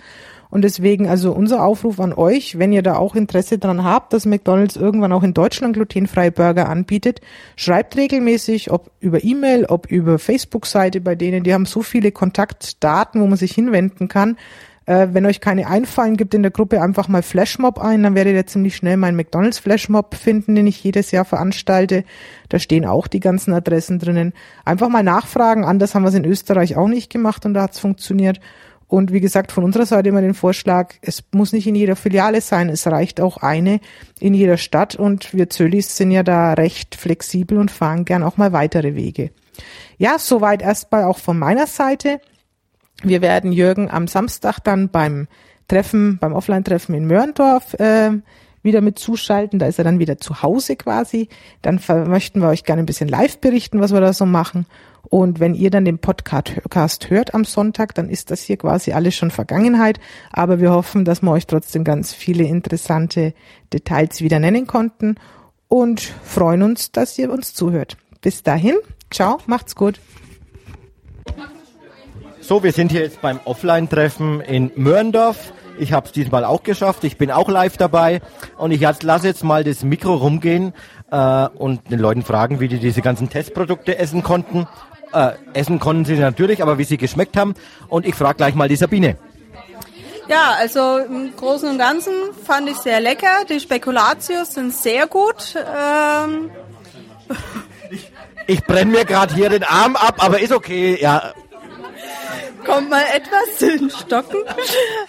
Und 0.56 0.62
deswegen 0.62 1.10
also 1.10 1.34
unser 1.34 1.66
Aufruf 1.66 2.00
an 2.00 2.14
euch, 2.14 2.58
wenn 2.58 2.72
ihr 2.72 2.82
da 2.82 2.96
auch 2.96 3.16
Interesse 3.16 3.58
dran 3.58 3.84
habt, 3.84 4.14
dass 4.14 4.26
McDonald's 4.26 4.78
irgendwann 4.78 5.12
auch 5.12 5.24
in 5.24 5.34
Deutschland 5.34 5.76
glutenfreie 5.76 6.32
Burger 6.32 6.70
anbietet, 6.70 7.20
schreibt 7.58 7.98
regelmäßig, 7.98 8.72
ob 8.72 8.90
über 9.02 9.22
E-Mail, 9.22 9.66
ob 9.66 9.92
über 9.92 10.18
Facebook-Seite 10.18 11.02
bei 11.02 11.16
denen, 11.16 11.44
die 11.44 11.54
haben 11.54 11.66
so 11.66 11.82
viele 11.82 12.14
Kontaktdaten, 12.14 13.20
wo 13.20 13.28
man 13.28 13.38
sich 13.38 13.52
hinwenden 13.52 14.08
kann. 14.08 14.38
Äh, 14.86 15.10
wenn 15.12 15.26
euch 15.26 15.42
keine 15.42 15.68
einfallen, 15.68 16.16
gibt 16.16 16.34
in 16.34 16.42
der 16.42 16.52
Gruppe 16.52 16.82
einfach 16.82 17.10
mal 17.10 17.22
Flashmob 17.22 17.78
ein, 17.78 18.04
dann 18.04 18.16
werdet 18.16 18.36
ihr 18.36 18.48
ziemlich 18.48 18.78
schnell 18.78 18.96
meinen 18.96 19.18
McDonalds 19.18 19.60
Flashmob 19.60 20.16
finden, 20.16 20.56
den 20.56 20.68
ich 20.68 20.82
jedes 20.82 21.12
Jahr 21.12 21.26
veranstalte. 21.26 22.06
Da 22.48 22.60
stehen 22.60 22.86
auch 22.86 23.08
die 23.08 23.20
ganzen 23.20 23.54
Adressen 23.54 24.00
drinnen. 24.00 24.32
Einfach 24.64 24.88
mal 24.88 25.04
nachfragen, 25.04 25.66
anders 25.66 25.96
haben 25.96 26.04
wir 26.04 26.10
es 26.10 26.16
in 26.16 26.24
Österreich 26.24 26.78
auch 26.78 26.88
nicht 26.88 27.12
gemacht 27.12 27.46
und 27.46 27.56
da 27.56 27.64
hat 27.64 27.74
es 27.74 27.80
funktioniert. 27.80 28.40
Und 28.96 29.12
wie 29.12 29.20
gesagt, 29.20 29.52
von 29.52 29.66
unserer 29.66 29.86
Seite 29.86 30.08
immer 30.08 30.22
den 30.22 30.34
Vorschlag, 30.34 30.94
es 31.02 31.22
muss 31.34 31.52
nicht 31.52 31.68
in 31.68 31.76
jeder 31.76 31.98
Filiale 31.98 32.40
sein, 32.40 32.70
es 32.70 32.88
reicht 32.88 33.20
auch 33.20 33.36
eine 33.36 33.82
in 34.22 34.34
jeder 34.34 34.56
Stadt 34.56 34.96
und 34.96 35.34
wir 35.34 35.50
Zöllis 35.50 35.98
sind 35.98 36.12
ja 36.12 36.24
da 36.24 36.54
recht 36.54 36.96
flexibel 36.96 37.58
und 37.58 37.72
fahren 37.72 38.06
gern 38.06 38.24
auch 38.24 38.38
mal 38.38 38.54
weitere 38.54 38.96
Wege. 38.96 39.32
Ja, 39.98 40.18
soweit 40.18 40.62
erstmal 40.62 41.04
auch 41.04 41.18
von 41.18 41.38
meiner 41.38 41.68
Seite. 41.68 42.22
Wir 43.04 43.22
werden 43.22 43.52
Jürgen 43.52 43.92
am 43.92 44.08
Samstag 44.08 44.60
dann 44.60 44.88
beim 44.88 45.28
Treffen, 45.68 46.18
beim 46.18 46.32
Offline-Treffen 46.32 46.96
in 46.96 47.06
Mörndorf 47.06 47.74
äh, 47.74 48.12
wieder 48.66 48.82
mit 48.82 49.00
zuschalten. 49.00 49.60
Da 49.60 49.68
ist 49.68 49.78
er 49.78 49.86
dann 49.86 50.00
wieder 50.00 50.18
zu 50.18 50.42
Hause 50.42 50.76
quasi. 50.76 51.30
Dann 51.62 51.80
möchten 52.08 52.42
wir 52.42 52.50
euch 52.50 52.66
gerne 52.66 52.84
ein 52.84 52.86
bisschen 52.86 53.08
live 53.08 53.38
berichten, 53.40 53.80
was 53.80 53.94
wir 53.94 54.02
da 54.02 54.12
so 54.12 54.26
machen. 54.26 54.66
Und 55.04 55.40
wenn 55.40 55.54
ihr 55.54 55.70
dann 55.70 55.86
den 55.86 56.00
Podcast 56.00 57.10
hört 57.10 57.34
am 57.34 57.46
Sonntag, 57.46 57.94
dann 57.96 58.10
ist 58.10 58.32
das 58.32 58.42
hier 58.42 58.58
quasi 58.58 58.92
alles 58.92 59.16
schon 59.16 59.32
Vergangenheit. 59.32 60.00
Aber 60.32 60.60
wir 60.60 60.72
hoffen, 60.72 61.06
dass 61.06 61.22
wir 61.22 61.32
euch 61.32 61.48
trotzdem 61.48 61.84
ganz 61.84 62.14
viele 62.14 62.44
interessante 62.44 63.34
Details 63.72 64.22
wieder 64.22 64.40
nennen 64.40 64.68
konnten 64.68 65.16
und 65.68 66.02
freuen 66.02 66.64
uns, 66.64 66.92
dass 66.92 67.18
ihr 67.18 67.32
uns 67.32 67.54
zuhört. 67.54 67.98
Bis 68.22 68.44
dahin, 68.44 68.76
ciao, 69.12 69.38
macht's 69.46 69.76
gut. 69.76 70.00
So, 72.42 72.64
wir 72.64 72.74
sind 72.74 72.92
hier 72.92 73.02
jetzt 73.02 73.22
beim 73.22 73.40
Offline-Treffen 73.44 74.42
in 74.42 74.72
Mörndorf. 74.76 75.52
Ich 75.78 75.94
habe 75.94 76.06
es 76.06 76.12
diesmal 76.12 76.46
auch 76.46 76.64
geschafft. 76.64 77.04
Ich 77.04 77.18
bin 77.18 77.32
auch 77.32 77.50
live 77.50 77.78
dabei 77.78 78.22
und 78.58 78.72
ich 78.72 78.82
lasse 79.02 79.28
jetzt 79.28 79.44
mal 79.44 79.64
das 79.64 79.84
Mikro 79.84 80.16
rumgehen 80.16 80.74
äh, 81.12 81.48
und 81.48 81.92
den 81.92 82.00
Leuten 82.00 82.24
fragen, 82.24 82.60
wie 82.60 82.68
die 82.68 82.80
diese 82.80 83.02
ganzen 83.02 83.30
Testprodukte 83.30 83.98
essen 83.98 84.24
konnten. 84.24 84.68
Äh, 85.14 85.32
essen 85.54 85.80
konnten 85.80 86.06
sie 86.06 86.16
natürlich, 86.16 86.62
aber 86.62 86.78
wie 86.78 86.84
sie 86.84 86.98
geschmeckt 86.98 87.38
haben. 87.38 87.54
Und 87.88 88.06
ich 88.06 88.16
frage 88.16 88.38
gleich 88.38 88.56
mal 88.56 88.68
die 88.68 88.76
Sabine. 88.76 89.18
Ja, 90.28 90.56
also 90.58 90.98
im 90.98 91.36
Großen 91.36 91.70
und 91.70 91.78
Ganzen 91.78 92.14
fand 92.46 92.70
ich 92.70 92.78
sehr 92.78 93.00
lecker. 93.00 93.46
Die 93.48 93.60
Spekulatius 93.60 94.56
sind 94.56 94.74
sehr 94.74 95.08
gut. 95.08 95.56
Ähm 95.56 96.50
ich, 97.92 98.12
ich 98.48 98.64
brenne 98.64 98.92
mir 98.92 99.06
gerade 99.06 99.34
hier 99.36 99.50
den 99.50 99.64
Arm 99.64 99.96
ab, 99.96 100.16
aber 100.18 100.40
ist 100.40 100.52
okay. 100.52 100.98
Ja, 101.00 101.34
kommt 102.66 102.90
mal 102.90 103.04
etwas 103.14 103.62
in 103.70 103.90
Stocken. 103.90 104.40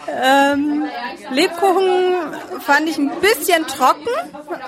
Ähm, 0.08 0.84
Lebkuchen 1.30 2.14
fand 2.60 2.88
ich 2.88 2.98
ein 2.98 3.10
bisschen 3.20 3.66
trocken, 3.66 4.08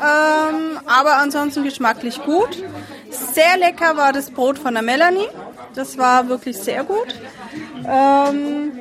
ähm, 0.02 0.80
aber 0.86 1.16
ansonsten 1.16 1.64
geschmacklich 1.64 2.22
gut. 2.24 2.62
Sehr 3.10 3.56
lecker 3.58 3.96
war 3.96 4.12
das 4.12 4.30
Brot 4.30 4.58
von 4.58 4.74
der 4.74 4.82
Melanie. 4.82 5.28
Das 5.74 5.96
war 5.98 6.28
wirklich 6.28 6.56
sehr 6.56 6.84
gut. 6.84 7.14
Ähm, 7.86 8.72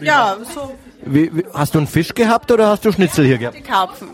ja, 0.00 0.36
so. 0.54 0.74
Wie, 1.02 1.36
wie, 1.36 1.44
hast 1.52 1.74
du 1.74 1.78
einen 1.78 1.86
Fisch 1.86 2.14
gehabt 2.14 2.50
oder 2.50 2.68
hast 2.68 2.84
du 2.84 2.92
Schnitzel 2.92 3.26
hier 3.26 3.38
gehabt? 3.38 3.62
Karpfen. 3.64 4.08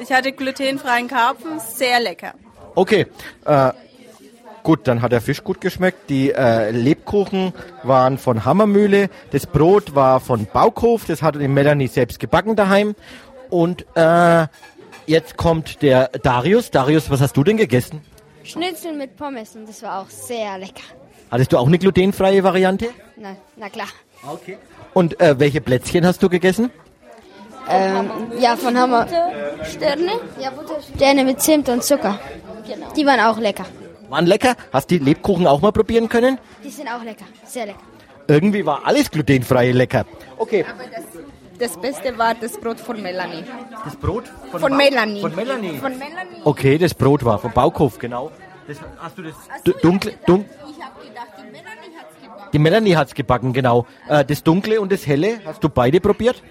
Ich 0.00 0.10
hatte 0.10 0.32
glutenfreien 0.32 1.06
Karpfen, 1.06 1.60
sehr 1.60 2.00
lecker. 2.00 2.34
Okay, 2.74 3.06
äh, 3.44 3.70
Gut, 4.62 4.86
dann 4.86 5.02
hat 5.02 5.10
der 5.12 5.20
Fisch 5.20 5.42
gut 5.42 5.60
geschmeckt. 5.60 6.08
Die 6.08 6.32
äh, 6.32 6.70
Lebkuchen 6.70 7.52
waren 7.82 8.16
von 8.16 8.44
Hammermühle. 8.44 9.10
Das 9.32 9.46
Brot 9.46 9.94
war 9.94 10.20
von 10.20 10.46
Baukhof. 10.46 11.04
Das 11.06 11.20
hat 11.20 11.34
die 11.34 11.48
Melanie 11.48 11.88
selbst 11.88 12.20
gebacken 12.20 12.54
daheim. 12.54 12.94
Und 13.50 13.84
äh, 13.96 14.46
jetzt 15.06 15.36
kommt 15.36 15.82
der 15.82 16.08
Darius. 16.08 16.70
Darius, 16.70 17.10
was 17.10 17.20
hast 17.20 17.36
du 17.36 17.42
denn 17.42 17.56
gegessen? 17.56 18.02
Schnitzel 18.44 18.92
mit 18.92 19.16
Pommes 19.16 19.54
und 19.56 19.68
das 19.68 19.82
war 19.82 20.00
auch 20.00 20.08
sehr 20.08 20.58
lecker. 20.58 20.82
Hattest 21.30 21.52
du 21.52 21.58
auch 21.58 21.66
eine 21.66 21.78
glutenfreie 21.78 22.44
Variante? 22.44 22.88
Nein, 23.16 23.36
na 23.56 23.68
klar. 23.68 23.88
Okay. 24.26 24.58
Und 24.94 25.20
äh, 25.20 25.38
welche 25.38 25.60
Plätzchen 25.60 26.06
hast 26.06 26.22
du 26.22 26.28
gegessen? 26.28 26.70
Ähm, 27.68 28.10
ja, 28.38 28.56
von 28.56 28.76
Hammer. 28.76 29.06
Sterne? 29.64 30.12
Ja, 30.40 30.50
Buttersterne 30.50 31.24
mit 31.24 31.40
Zimt 31.40 31.68
und 31.68 31.82
Zucker. 31.82 32.18
Genau. 32.66 32.92
Die 32.92 33.06
waren 33.06 33.20
auch 33.20 33.38
lecker. 33.38 33.64
Waren 34.12 34.26
lecker? 34.26 34.56
Hast 34.74 34.90
du 34.90 34.98
die 34.98 35.04
Lebkuchen 35.06 35.46
auch 35.46 35.62
mal 35.62 35.72
probieren 35.72 36.06
können? 36.06 36.38
Die 36.62 36.68
sind 36.68 36.86
auch 36.86 37.02
lecker, 37.02 37.24
sehr 37.46 37.64
lecker. 37.64 37.78
Irgendwie 38.28 38.66
war 38.66 38.82
alles 38.84 39.10
glutenfrei 39.10 39.72
lecker. 39.72 40.04
Okay. 40.36 40.66
Aber 40.68 40.84
das, 40.84 41.04
das 41.58 41.80
Beste 41.80 42.18
war 42.18 42.34
das 42.34 42.60
Brot 42.60 42.78
von 42.78 43.00
Melanie. 43.00 43.42
Das 43.86 43.96
Brot 43.96 44.24
von, 44.50 44.60
von 44.60 44.76
Melanie. 44.76 45.22
Von 45.22 45.34
Melanie. 45.34 45.78
Von 45.78 45.96
Melanie. 45.96 46.42
Okay, 46.44 46.76
das 46.76 46.92
Brot 46.92 47.24
war 47.24 47.38
vom 47.38 47.52
Bauhof, 47.52 47.98
genau. 47.98 48.30
Das, 48.68 48.76
hast 48.98 49.16
du 49.16 49.22
das 49.22 49.34
so, 49.64 49.72
dunkle, 49.80 50.12
dun 50.26 50.44
Ich 50.44 50.84
habe 50.84 51.08
gedacht, 51.08 51.28
die 51.38 51.50
Melanie 51.50 51.96
hat's 51.96 52.14
gebacken. 52.20 52.50
Die 52.52 52.58
Melanie 52.58 52.96
hat's 52.96 53.14
gebacken, 53.14 53.52
genau. 53.54 53.86
Äh, 54.10 54.26
das 54.26 54.42
dunkle 54.42 54.78
und 54.82 54.92
das 54.92 55.06
helle, 55.06 55.40
hast 55.46 55.64
du 55.64 55.70
beide 55.70 56.02
probiert? 56.02 56.42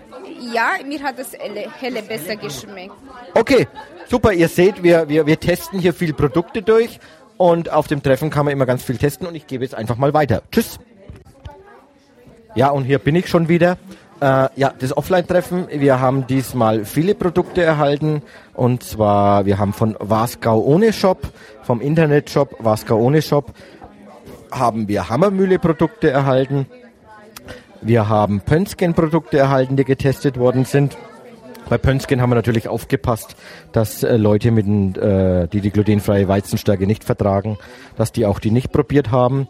Ja, 0.51 0.71
mir 0.83 1.03
hat 1.03 1.19
das 1.19 1.33
helle, 1.33 1.67
helle 1.79 2.01
besser 2.01 2.35
geschmeckt. 2.35 2.95
Okay, 3.35 3.67
super. 4.09 4.33
Ihr 4.33 4.49
seht, 4.49 4.81
wir, 4.81 5.07
wir, 5.07 5.27
wir 5.27 5.39
testen 5.39 5.79
hier 5.79 5.93
viel 5.93 6.13
Produkte 6.13 6.63
durch 6.63 6.99
und 7.41 7.71
auf 7.71 7.87
dem 7.87 8.03
Treffen 8.03 8.29
kann 8.29 8.45
man 8.45 8.53
immer 8.53 8.67
ganz 8.67 8.83
viel 8.83 8.97
testen 8.97 9.25
und 9.25 9.33
ich 9.33 9.47
gebe 9.47 9.63
jetzt 9.63 9.73
einfach 9.73 9.97
mal 9.97 10.13
weiter. 10.13 10.43
Tschüss. 10.51 10.79
Ja, 12.53 12.69
und 12.69 12.83
hier 12.83 12.99
bin 12.99 13.15
ich 13.15 13.27
schon 13.27 13.47
wieder. 13.47 13.77
Äh, 14.19 14.49
ja, 14.55 14.71
das 14.77 14.95
Offline-Treffen. 14.95 15.67
Wir 15.71 15.99
haben 15.99 16.27
diesmal 16.27 16.85
viele 16.85 17.15
Produkte 17.15 17.63
erhalten. 17.63 18.21
Und 18.53 18.83
zwar, 18.83 19.47
wir 19.47 19.57
haben 19.57 19.73
von 19.73 19.95
Wasgau 19.99 20.59
ohne 20.59 20.93
Shop, 20.93 21.29
vom 21.63 21.81
Internetshop 21.81 22.57
Wasgau 22.59 22.99
ohne 22.99 23.23
Shop, 23.23 23.51
haben 24.51 24.87
wir 24.87 25.09
Hammermühle-Produkte 25.09 26.11
erhalten. 26.11 26.67
Wir 27.81 28.07
haben 28.07 28.41
Pönsken-Produkte 28.41 29.39
erhalten, 29.39 29.77
die 29.77 29.85
getestet 29.85 30.37
worden 30.37 30.65
sind. 30.65 30.95
Bei 31.71 31.77
Pönsken 31.77 32.21
haben 32.21 32.31
wir 32.31 32.35
natürlich 32.35 32.67
aufgepasst, 32.67 33.37
dass 33.71 34.03
äh, 34.03 34.17
Leute, 34.17 34.51
mit, 34.51 34.97
äh, 34.97 35.47
die 35.47 35.61
die 35.61 35.71
glutenfreie 35.71 36.27
Weizenstärke 36.27 36.85
nicht 36.85 37.05
vertragen, 37.05 37.57
dass 37.95 38.11
die 38.11 38.25
auch 38.25 38.39
die 38.39 38.51
nicht 38.51 38.73
probiert 38.73 39.09
haben. 39.09 39.47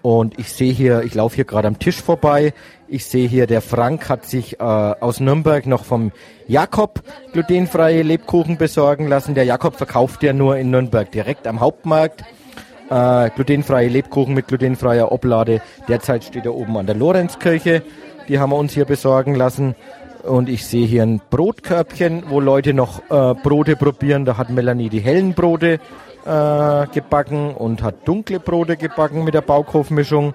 Und 0.00 0.38
ich 0.38 0.50
sehe 0.50 0.72
hier, 0.72 1.02
ich 1.02 1.14
laufe 1.14 1.34
hier 1.34 1.44
gerade 1.44 1.68
am 1.68 1.78
Tisch 1.78 2.00
vorbei. 2.00 2.54
Ich 2.86 3.04
sehe 3.04 3.28
hier, 3.28 3.46
der 3.46 3.60
Frank 3.60 4.08
hat 4.08 4.24
sich 4.24 4.58
äh, 4.58 4.62
aus 4.62 5.20
Nürnberg 5.20 5.66
noch 5.66 5.84
vom 5.84 6.10
Jakob 6.46 7.02
glutenfreie 7.34 8.00
Lebkuchen 8.00 8.56
besorgen 8.56 9.06
lassen. 9.06 9.34
Der 9.34 9.44
Jakob 9.44 9.76
verkauft 9.76 10.22
ja 10.22 10.32
nur 10.32 10.56
in 10.56 10.70
Nürnberg 10.70 11.12
direkt 11.12 11.46
am 11.46 11.60
Hauptmarkt. 11.60 12.24
Äh, 12.88 13.28
glutenfreie 13.34 13.88
Lebkuchen 13.88 14.32
mit 14.32 14.48
glutenfreier 14.48 15.12
Oblade. 15.12 15.60
Derzeit 15.86 16.24
steht 16.24 16.46
er 16.46 16.54
oben 16.54 16.78
an 16.78 16.86
der 16.86 16.96
Lorenzkirche. 16.96 17.82
Die 18.26 18.38
haben 18.38 18.52
wir 18.52 18.56
uns 18.56 18.72
hier 18.72 18.86
besorgen 18.86 19.34
lassen. 19.34 19.74
Und 20.28 20.48
ich 20.48 20.66
sehe 20.66 20.86
hier 20.86 21.02
ein 21.02 21.20
Brotkörbchen, 21.30 22.24
wo 22.28 22.40
Leute 22.40 22.74
noch 22.74 23.00
äh, 23.10 23.34
Brote 23.34 23.76
probieren. 23.76 24.24
Da 24.24 24.36
hat 24.36 24.50
Melanie 24.50 24.90
die 24.90 25.00
hellen 25.00 25.32
Brote 25.34 25.80
äh, 26.24 26.86
gebacken 26.92 27.54
und 27.54 27.82
hat 27.82 28.06
dunkle 28.06 28.38
Brote 28.38 28.76
gebacken 28.76 29.24
mit 29.24 29.34
der 29.34 29.40
Baukaufmischung. 29.40 30.34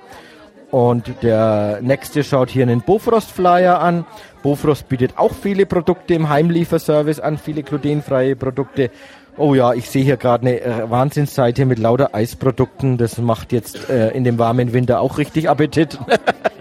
Und 0.71 1.21
der 1.21 1.79
nächste 1.82 2.23
schaut 2.23 2.49
hier 2.49 2.63
einen 2.63 2.82
Bofrost-Flyer 2.82 3.79
an. 3.79 4.06
Bofrost 4.41 4.89
bietet 4.89 5.19
auch 5.19 5.32
viele 5.32 5.67
Produkte 5.67 6.15
im 6.15 6.29
Heimlieferservice 6.29 7.19
an, 7.19 7.38
viele 7.38 7.62
glutenfreie 7.62 8.36
Produkte. 8.36 8.89
Oh 9.38 9.53
ja, 9.53 9.73
ich 9.73 9.89
sehe 9.89 10.03
hier 10.03 10.17
gerade 10.17 10.47
eine 10.47 10.62
äh, 10.62 10.89
Wahnsinnsseite 10.89 11.65
mit 11.65 11.77
lauter 11.77 12.15
Eisprodukten. 12.15 12.97
Das 12.97 13.19
macht 13.19 13.51
jetzt 13.51 13.89
äh, 13.89 14.10
in 14.10 14.23
dem 14.23 14.39
warmen 14.39 14.73
Winter 14.73 14.99
auch 14.99 15.19
richtig 15.19 15.49
Appetit. 15.49 15.99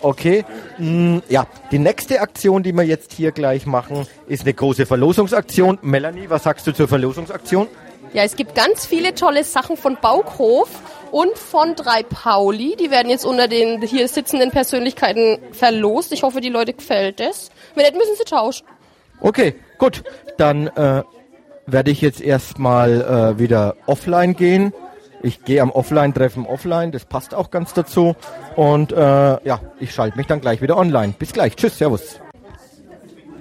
Okay, 0.00 0.44
mm, 0.78 1.18
ja, 1.28 1.46
die 1.72 1.78
nächste 1.78 2.20
Aktion, 2.20 2.62
die 2.62 2.72
wir 2.72 2.84
jetzt 2.84 3.12
hier 3.12 3.32
gleich 3.32 3.66
machen, 3.66 4.06
ist 4.28 4.42
eine 4.42 4.54
große 4.54 4.86
Verlosungsaktion. 4.86 5.78
Melanie, 5.82 6.30
was 6.30 6.44
sagst 6.44 6.66
du 6.66 6.72
zur 6.72 6.86
Verlosungsaktion? 6.86 7.66
Ja, 8.12 8.22
es 8.22 8.36
gibt 8.36 8.54
ganz 8.54 8.86
viele 8.86 9.14
tolle 9.14 9.44
Sachen 9.44 9.76
von 9.76 9.98
Baukhof 10.00 10.68
und 11.10 11.36
von 11.36 11.74
3 11.74 12.04
Pauli. 12.04 12.76
Die 12.76 12.90
werden 12.90 13.10
jetzt 13.10 13.24
unter 13.24 13.48
den 13.48 13.82
hier 13.82 14.08
sitzenden 14.08 14.50
Persönlichkeiten 14.50 15.38
verlost. 15.52 16.12
Ich 16.12 16.22
hoffe, 16.22 16.40
die 16.40 16.48
Leute 16.48 16.72
gefällt 16.72 17.20
es. 17.20 17.50
Wenn 17.74 17.84
nicht, 17.84 17.96
müssen 17.96 18.16
sie 18.16 18.24
tauschen. 18.24 18.66
Okay, 19.20 19.56
gut. 19.78 20.04
Dann 20.36 20.68
äh, 20.68 21.02
werde 21.66 21.90
ich 21.90 22.00
jetzt 22.00 22.20
erstmal 22.20 23.34
äh, 23.36 23.38
wieder 23.38 23.76
offline 23.86 24.36
gehen. 24.36 24.72
Ich 25.22 25.44
gehe 25.44 25.62
am 25.62 25.70
Offline-Treffen 25.70 26.46
offline, 26.46 26.92
das 26.92 27.04
passt 27.04 27.34
auch 27.34 27.50
ganz 27.50 27.74
dazu. 27.74 28.14
Und 28.56 28.92
äh, 28.92 28.96
ja, 28.96 29.60
ich 29.80 29.92
schalte 29.92 30.16
mich 30.16 30.26
dann 30.26 30.40
gleich 30.40 30.62
wieder 30.62 30.76
online. 30.76 31.14
Bis 31.18 31.32
gleich. 31.32 31.56
Tschüss, 31.56 31.78
Servus. 31.78 32.20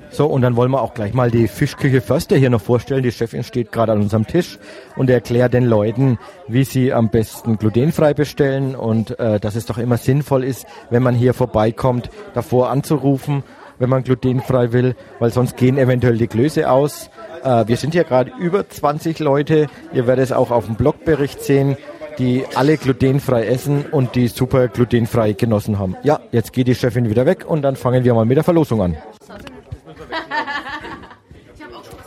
So, 0.10 0.26
und 0.26 0.42
dann 0.42 0.56
wollen 0.56 0.72
wir 0.72 0.82
auch 0.82 0.96
gleich 0.96 1.14
mal 1.14 1.30
die 1.30 1.48
Fischküche 1.48 2.02
Förster 2.02 2.38
hier 2.38 2.50
noch 2.50 2.62
vorstellen. 2.62 3.04
Die 3.04 3.12
Chefin 3.12 3.44
steht 3.44 3.72
gerade 3.72 3.92
an 3.92 4.02
unserem 4.02 4.26
Tisch 4.26 4.58
und 4.96 5.10
erklärt 5.10 5.54
den 5.54 5.66
Leuten, 5.66 6.18
wie 6.48 6.64
sie 6.64 6.92
am 6.92 7.10
besten 7.10 7.58
glutenfrei 7.58 8.16
bestellen 8.16 8.76
und 8.76 9.20
äh, 9.20 9.40
dass 9.40 9.56
es 9.56 9.68
doch 9.68 9.78
immer 9.78 9.98
sinnvoll 9.98 10.44
ist, 10.44 10.66
wenn 10.90 11.04
man 11.04 11.14
hier 11.14 11.36
vorbeikommt, 11.36 12.10
davor 12.34 12.72
anzurufen, 12.72 13.44
wenn 13.80 13.90
man 13.90 14.04
glutenfrei 14.04 14.72
will, 14.72 14.96
weil 15.20 15.32
sonst 15.32 15.58
gehen 15.58 15.78
eventuell 15.78 16.18
die 16.18 16.28
Klöße 16.28 16.70
aus. 16.70 17.10
Äh, 17.44 17.68
wir 17.68 17.78
sind 17.78 17.94
hier 17.94 18.04
gerade 18.04 18.32
über 18.40 18.68
20 18.68 19.20
Leute. 19.20 19.68
Ihr 19.94 20.08
werdet 20.08 20.26
es 20.26 20.32
auch 20.32 20.52
auf 20.52 20.66
dem 20.66 20.76
Blogbericht 20.76 21.42
sehen, 21.42 21.78
die 22.18 22.46
alle 22.56 22.78
glutenfrei 22.78 23.46
essen 23.46 23.86
und 23.92 24.16
die 24.16 24.28
super 24.28 24.68
glutenfrei 24.68 25.34
genossen 25.34 25.80
haben. 25.80 25.96
Ja, 26.04 26.20
jetzt 26.32 26.54
geht 26.54 26.68
die 26.68 26.76
Chefin 26.76 27.10
wieder 27.10 27.26
weg 27.26 27.46
und 27.48 27.62
dann 27.62 27.76
fangen 27.76 28.04
wir 28.04 28.14
mal 28.14 28.26
mit 28.26 28.38
der 28.38 28.44
Verlosung 28.44 28.82
an. 28.82 28.98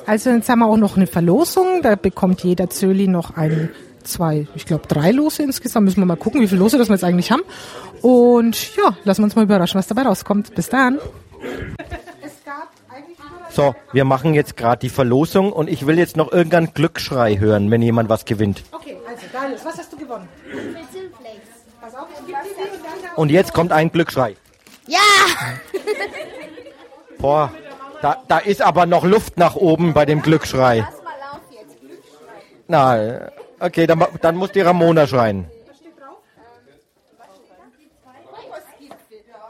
Also 0.06 0.30
jetzt 0.30 0.48
haben 0.48 0.58
wir 0.58 0.66
auch 0.66 0.76
noch 0.76 0.96
eine 0.96 1.06
Verlosung. 1.06 1.82
Da 1.82 1.94
bekommt 1.94 2.42
jeder 2.42 2.68
Zöli 2.68 3.06
noch 3.06 3.36
ein, 3.36 3.70
zwei, 4.02 4.48
ich 4.56 4.66
glaube 4.66 4.88
drei 4.88 5.12
Lose 5.12 5.44
insgesamt. 5.44 5.84
Müssen 5.84 6.00
wir 6.00 6.06
mal 6.06 6.16
gucken, 6.16 6.40
wie 6.40 6.48
viele 6.48 6.58
Lose 6.58 6.78
das 6.78 6.88
wir 6.88 6.94
jetzt 6.94 7.04
eigentlich 7.04 7.30
haben. 7.30 7.42
Und 8.02 8.76
ja, 8.76 8.96
lassen 9.04 9.20
wir 9.20 9.24
uns 9.26 9.36
mal 9.36 9.44
überraschen, 9.44 9.78
was 9.78 9.86
dabei 9.86 10.02
rauskommt. 10.02 10.54
Bis 10.56 10.68
dann. 10.68 10.98
Es 12.22 12.44
gab 12.44 12.68
eigentlich 12.88 13.18
nur 13.18 13.50
So, 13.50 13.74
wir 13.92 14.04
machen 14.04 14.34
jetzt 14.34 14.56
gerade 14.56 14.80
die 14.80 14.88
Verlosung 14.88 15.52
und 15.52 15.68
ich 15.68 15.86
will 15.86 15.98
jetzt 15.98 16.16
noch 16.16 16.30
irgendeinen 16.32 16.74
Glücksschrei 16.74 17.38
hören, 17.38 17.70
wenn 17.70 17.82
jemand 17.82 18.08
was 18.08 18.24
gewinnt. 18.24 18.62
Okay, 18.72 18.96
also 19.08 19.26
Darius, 19.32 19.64
was 19.64 19.78
hast 19.78 19.92
du 19.92 19.96
gewonnen? 19.96 20.28
Pass 21.80 21.94
auf, 21.94 22.08
ich 22.12 22.26
gebe 22.26 22.38
dir 22.42 22.72
und 22.72 23.04
dann 23.04 23.14
Und 23.16 23.30
jetzt 23.30 23.54
kommt 23.54 23.72
ein 23.72 23.90
Glücksschrei. 23.90 24.36
Ja! 24.86 24.98
Boah, 27.18 27.52
da, 28.02 28.22
da 28.28 28.38
ist 28.38 28.60
aber 28.62 28.86
noch 28.86 29.04
Luft 29.04 29.38
nach 29.38 29.54
oben 29.56 29.94
bei 29.94 30.04
dem 30.04 30.20
Glücksschrei. 30.22 30.86
Na, 32.68 33.30
okay, 33.58 33.86
dann, 33.86 34.04
dann 34.20 34.36
muss 34.36 34.52
die 34.52 34.60
Ramona 34.60 35.06
schreien. 35.06 35.46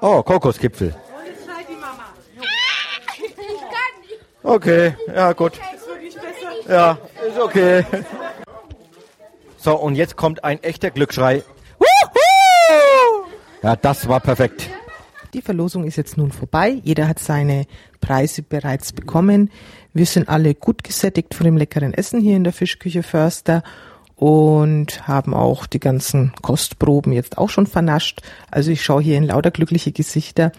Oh, 0.00 0.22
Kokosgipfel. 0.22 0.94
Okay, 4.42 4.94
ja 5.14 5.32
gut. 5.32 5.52
Ja, 6.68 6.98
ist 7.26 7.38
okay. 7.38 7.84
So, 9.56 9.76
und 9.76 9.94
jetzt 9.94 10.16
kommt 10.16 10.44
ein 10.44 10.62
echter 10.62 10.90
Glücksschrei. 10.90 11.42
Ja, 13.62 13.76
das 13.76 14.08
war 14.08 14.20
perfekt. 14.20 14.70
Die 15.34 15.42
Verlosung 15.42 15.84
ist 15.84 15.96
jetzt 15.96 16.16
nun 16.16 16.32
vorbei. 16.32 16.80
Jeder 16.82 17.06
hat 17.06 17.18
seine 17.18 17.66
Preise 18.00 18.42
bereits 18.42 18.92
bekommen. 18.92 19.50
Wir 19.92 20.06
sind 20.06 20.28
alle 20.28 20.54
gut 20.54 20.82
gesättigt 20.82 21.34
von 21.34 21.44
dem 21.44 21.56
leckeren 21.56 21.92
Essen 21.92 22.20
hier 22.20 22.36
in 22.36 22.44
der 22.44 22.52
Fischküche 22.52 23.02
Förster 23.02 23.62
und 24.16 25.06
haben 25.06 25.34
auch 25.34 25.66
die 25.66 25.80
ganzen 25.80 26.32
Kostproben 26.42 27.12
jetzt 27.12 27.38
auch 27.38 27.50
schon 27.50 27.66
vernascht. 27.66 28.22
Also 28.50 28.70
ich 28.70 28.82
schaue 28.82 29.02
hier 29.02 29.18
in 29.18 29.24
lauter 29.24 29.50
glückliche 29.50 29.92
Gesichter. 29.92 30.52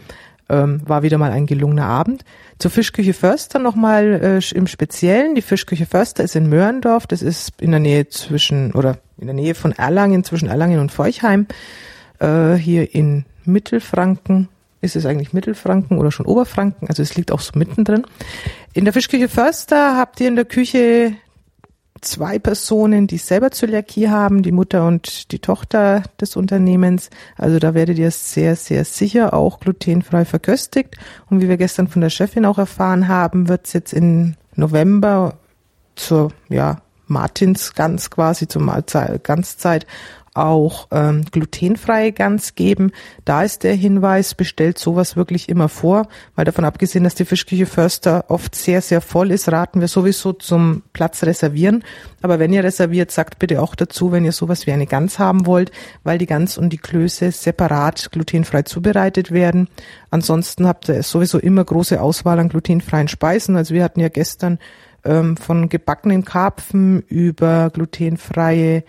Ähm, 0.52 0.82
war 0.86 1.02
wieder 1.02 1.18
mal 1.18 1.32
ein 1.32 1.46
gelungener 1.46 1.86
Abend. 1.86 2.26
Zur 2.60 2.72
Fischküche 2.72 3.14
Förster 3.14 3.58
nochmal 3.58 4.42
äh, 4.44 4.56
im 4.56 4.68
Speziellen. 4.68 5.34
Die 5.34 5.42
Fischküche 5.42 5.86
Förster 5.86 6.26
ist 6.26 6.36
in 6.36 6.50
Mörndorf. 6.50 7.08
Das 7.08 7.22
ist 7.22 7.54
in 7.62 7.72
der 7.72 7.80
Nähe 7.80 8.10
zwischen 8.10 8.74
oder 8.74 8.98
in 9.18 9.28
der 9.28 9.34
Nähe 9.34 9.56
von 9.56 9.72
Erlangen, 9.72 10.26
zwischen 10.26 10.50
Erlangen 10.50 10.80
und 10.80 10.92
Forchheim. 10.92 11.48
Äh, 12.20 12.56
hier 12.56 12.94
in 12.94 13.24
Mittelfranken. 13.46 14.50
Ist 14.82 14.98
es 14.98 15.06
eigentlich 15.06 15.32
Mittelfranken 15.32 15.98
oder 15.98 16.12
schon 16.12 16.26
Oberfranken? 16.26 16.90
Also 16.90 17.02
es 17.02 17.16
liegt 17.16 17.32
auch 17.32 17.40
so 17.40 17.58
mittendrin. 17.58 18.04
In 18.74 18.84
der 18.84 18.94
Fischküche 18.94 19.30
Förster 19.30 19.96
habt 19.96 20.20
ihr 20.20 20.28
in 20.28 20.36
der 20.36 20.46
Küche 20.46 21.14
zwei 22.02 22.40
Personen, 22.40 23.08
die 23.08 23.18
selber 23.18 23.52
Zöliakie 23.52 24.10
haben, 24.10 24.42
die 24.44 24.52
Mutter 24.52 24.88
und 24.88 25.32
die 25.32 25.40
Tochter 25.40 26.04
des 26.20 26.36
Unternehmens. 26.36 27.10
Also 27.38 27.60
da 27.60 27.74
werdet 27.74 27.98
ihr 27.98 28.12
sehr, 28.12 28.56
sehr 28.56 28.86
sicher 28.86 29.34
auch 29.34 29.60
glutenfrei 29.60 30.26
verköstigt. 30.26 30.98
Und 31.30 31.42
wie 31.42 31.50
wir 31.50 31.58
gestern 31.58 31.88
von 31.88 32.02
der 32.02 32.10
Chefin 32.10 32.46
auch 32.46 32.58
erfahren 32.58 33.08
haben, 33.08 33.48
wird 33.48 33.68
es 33.68 33.74
jetzt 33.74 33.94
im 33.94 34.36
November 34.56 35.38
zur 35.96 36.32
ja, 36.50 36.82
Martinsgans 37.08 38.10
quasi, 38.10 38.48
zur 38.48 38.62
Mahlzeit, 38.62 39.24
Ganzzeit 39.24 39.86
auch 40.34 40.88
ähm, 40.91 41.26
glutenfreie 41.30 42.12
Gans 42.13 42.56
geben. 42.56 42.91
Da 43.26 43.44
ist 43.44 43.63
der 43.63 43.74
Hinweis, 43.74 44.34
bestellt 44.34 44.78
sowas 44.78 45.15
wirklich 45.15 45.50
immer 45.50 45.67
vor, 45.67 46.08
weil 46.36 46.46
davon 46.46 46.63
abgesehen, 46.63 47.04
dass 47.04 47.15
die 47.15 47.26
Fischküche 47.26 47.65
Förster 47.65 48.26
oft 48.30 48.56
sehr, 48.56 48.82
sehr 48.82 49.02
voll 49.02 49.32
ist, 49.32 49.52
raten 49.52 49.82
wir 49.82 49.89
sowieso 49.89 50.32
zum 50.34 50.84
Platz 50.94 51.24
reservieren. 51.24 51.84
Aber 52.22 52.39
wenn 52.39 52.54
ihr 52.54 52.63
reserviert, 52.63 53.12
sagt 53.12 53.39
bitte 53.39 53.62
auch 53.62 53.76
dazu, 53.76 54.12
wenn 54.12 54.24
ihr 54.24 54.32
sowas 54.32 54.65
wie 54.67 54.72
eine 54.72 54.88
Gans 54.88 55.20
haben 55.20 55.46
wollt, 55.46 55.72
weil 56.04 56.17
die 56.17 56.28
Gans 56.28 56.58
und 56.58 56.70
die 56.70 56.78
Klöße 56.78 57.32
separat 57.32 58.10
glutenfrei 58.12 58.62
zubereitet 58.62 59.32
werden. 59.32 59.67
Ansonsten 60.12 60.65
habt 60.65 60.88
ihr 60.88 61.04
sowieso 61.04 61.39
immer 61.39 61.65
große 61.65 62.02
Auswahl 62.02 62.39
an 62.39 62.50
glutenfreien 62.50 63.10
Speisen. 63.10 63.58
Also 63.58 63.74
wir 63.74 63.84
hatten 63.84 64.00
ja 64.00 64.10
gestern 64.10 64.60
ähm, 65.04 65.36
von 65.36 65.67
gebackenen 65.67 66.24
Karpfen 66.24 67.02
über 67.08 67.70
glutenfreie 67.72 68.84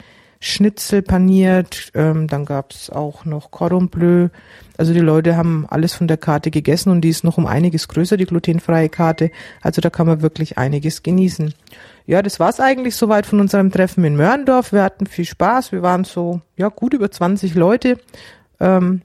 Schnitzel 0.44 1.02
paniert, 1.02 1.92
ähm, 1.94 2.26
dann 2.26 2.44
gab's 2.44 2.90
auch 2.90 3.24
noch 3.24 3.52
Cordon 3.52 3.88
Bleu. 3.88 4.28
Also 4.76 4.92
die 4.92 4.98
Leute 4.98 5.36
haben 5.36 5.66
alles 5.70 5.94
von 5.94 6.08
der 6.08 6.16
Karte 6.16 6.50
gegessen 6.50 6.90
und 6.90 7.02
die 7.02 7.10
ist 7.10 7.22
noch 7.22 7.38
um 7.38 7.46
einiges 7.46 7.86
größer, 7.86 8.16
die 8.16 8.24
glutenfreie 8.24 8.88
Karte. 8.88 9.30
Also 9.60 9.80
da 9.80 9.88
kann 9.88 10.08
man 10.08 10.20
wirklich 10.20 10.58
einiges 10.58 11.04
genießen. 11.04 11.54
Ja, 12.06 12.22
das 12.22 12.40
war's 12.40 12.58
eigentlich 12.58 12.96
soweit 12.96 13.24
von 13.24 13.38
unserem 13.38 13.70
Treffen 13.70 14.02
in 14.02 14.16
Mörndorf. 14.16 14.72
Wir 14.72 14.82
hatten 14.82 15.06
viel 15.06 15.26
Spaß. 15.26 15.70
Wir 15.70 15.82
waren 15.82 16.02
so, 16.02 16.40
ja, 16.56 16.70
gut 16.70 16.92
über 16.92 17.08
20 17.08 17.54
Leute. 17.54 18.00
Ähm, 18.58 19.02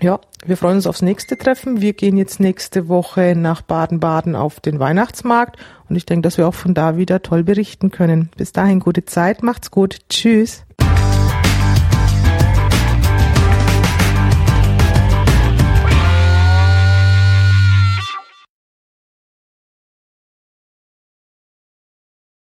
ja, 0.00 0.20
wir 0.44 0.56
freuen 0.56 0.76
uns 0.76 0.86
aufs 0.86 1.02
nächste 1.02 1.36
Treffen. 1.36 1.80
Wir 1.80 1.92
gehen 1.92 2.16
jetzt 2.16 2.40
nächste 2.40 2.88
Woche 2.88 3.34
nach 3.36 3.62
Baden-Baden 3.62 4.36
auf 4.36 4.60
den 4.60 4.78
Weihnachtsmarkt 4.78 5.56
und 5.88 5.96
ich 5.96 6.06
denke, 6.06 6.22
dass 6.22 6.38
wir 6.38 6.46
auch 6.46 6.54
von 6.54 6.74
da 6.74 6.96
wieder 6.96 7.22
toll 7.22 7.42
berichten 7.42 7.90
können. 7.90 8.30
Bis 8.36 8.52
dahin 8.52 8.80
gute 8.80 9.04
Zeit, 9.04 9.42
macht's 9.42 9.70
gut, 9.70 9.98
tschüss. 10.08 10.64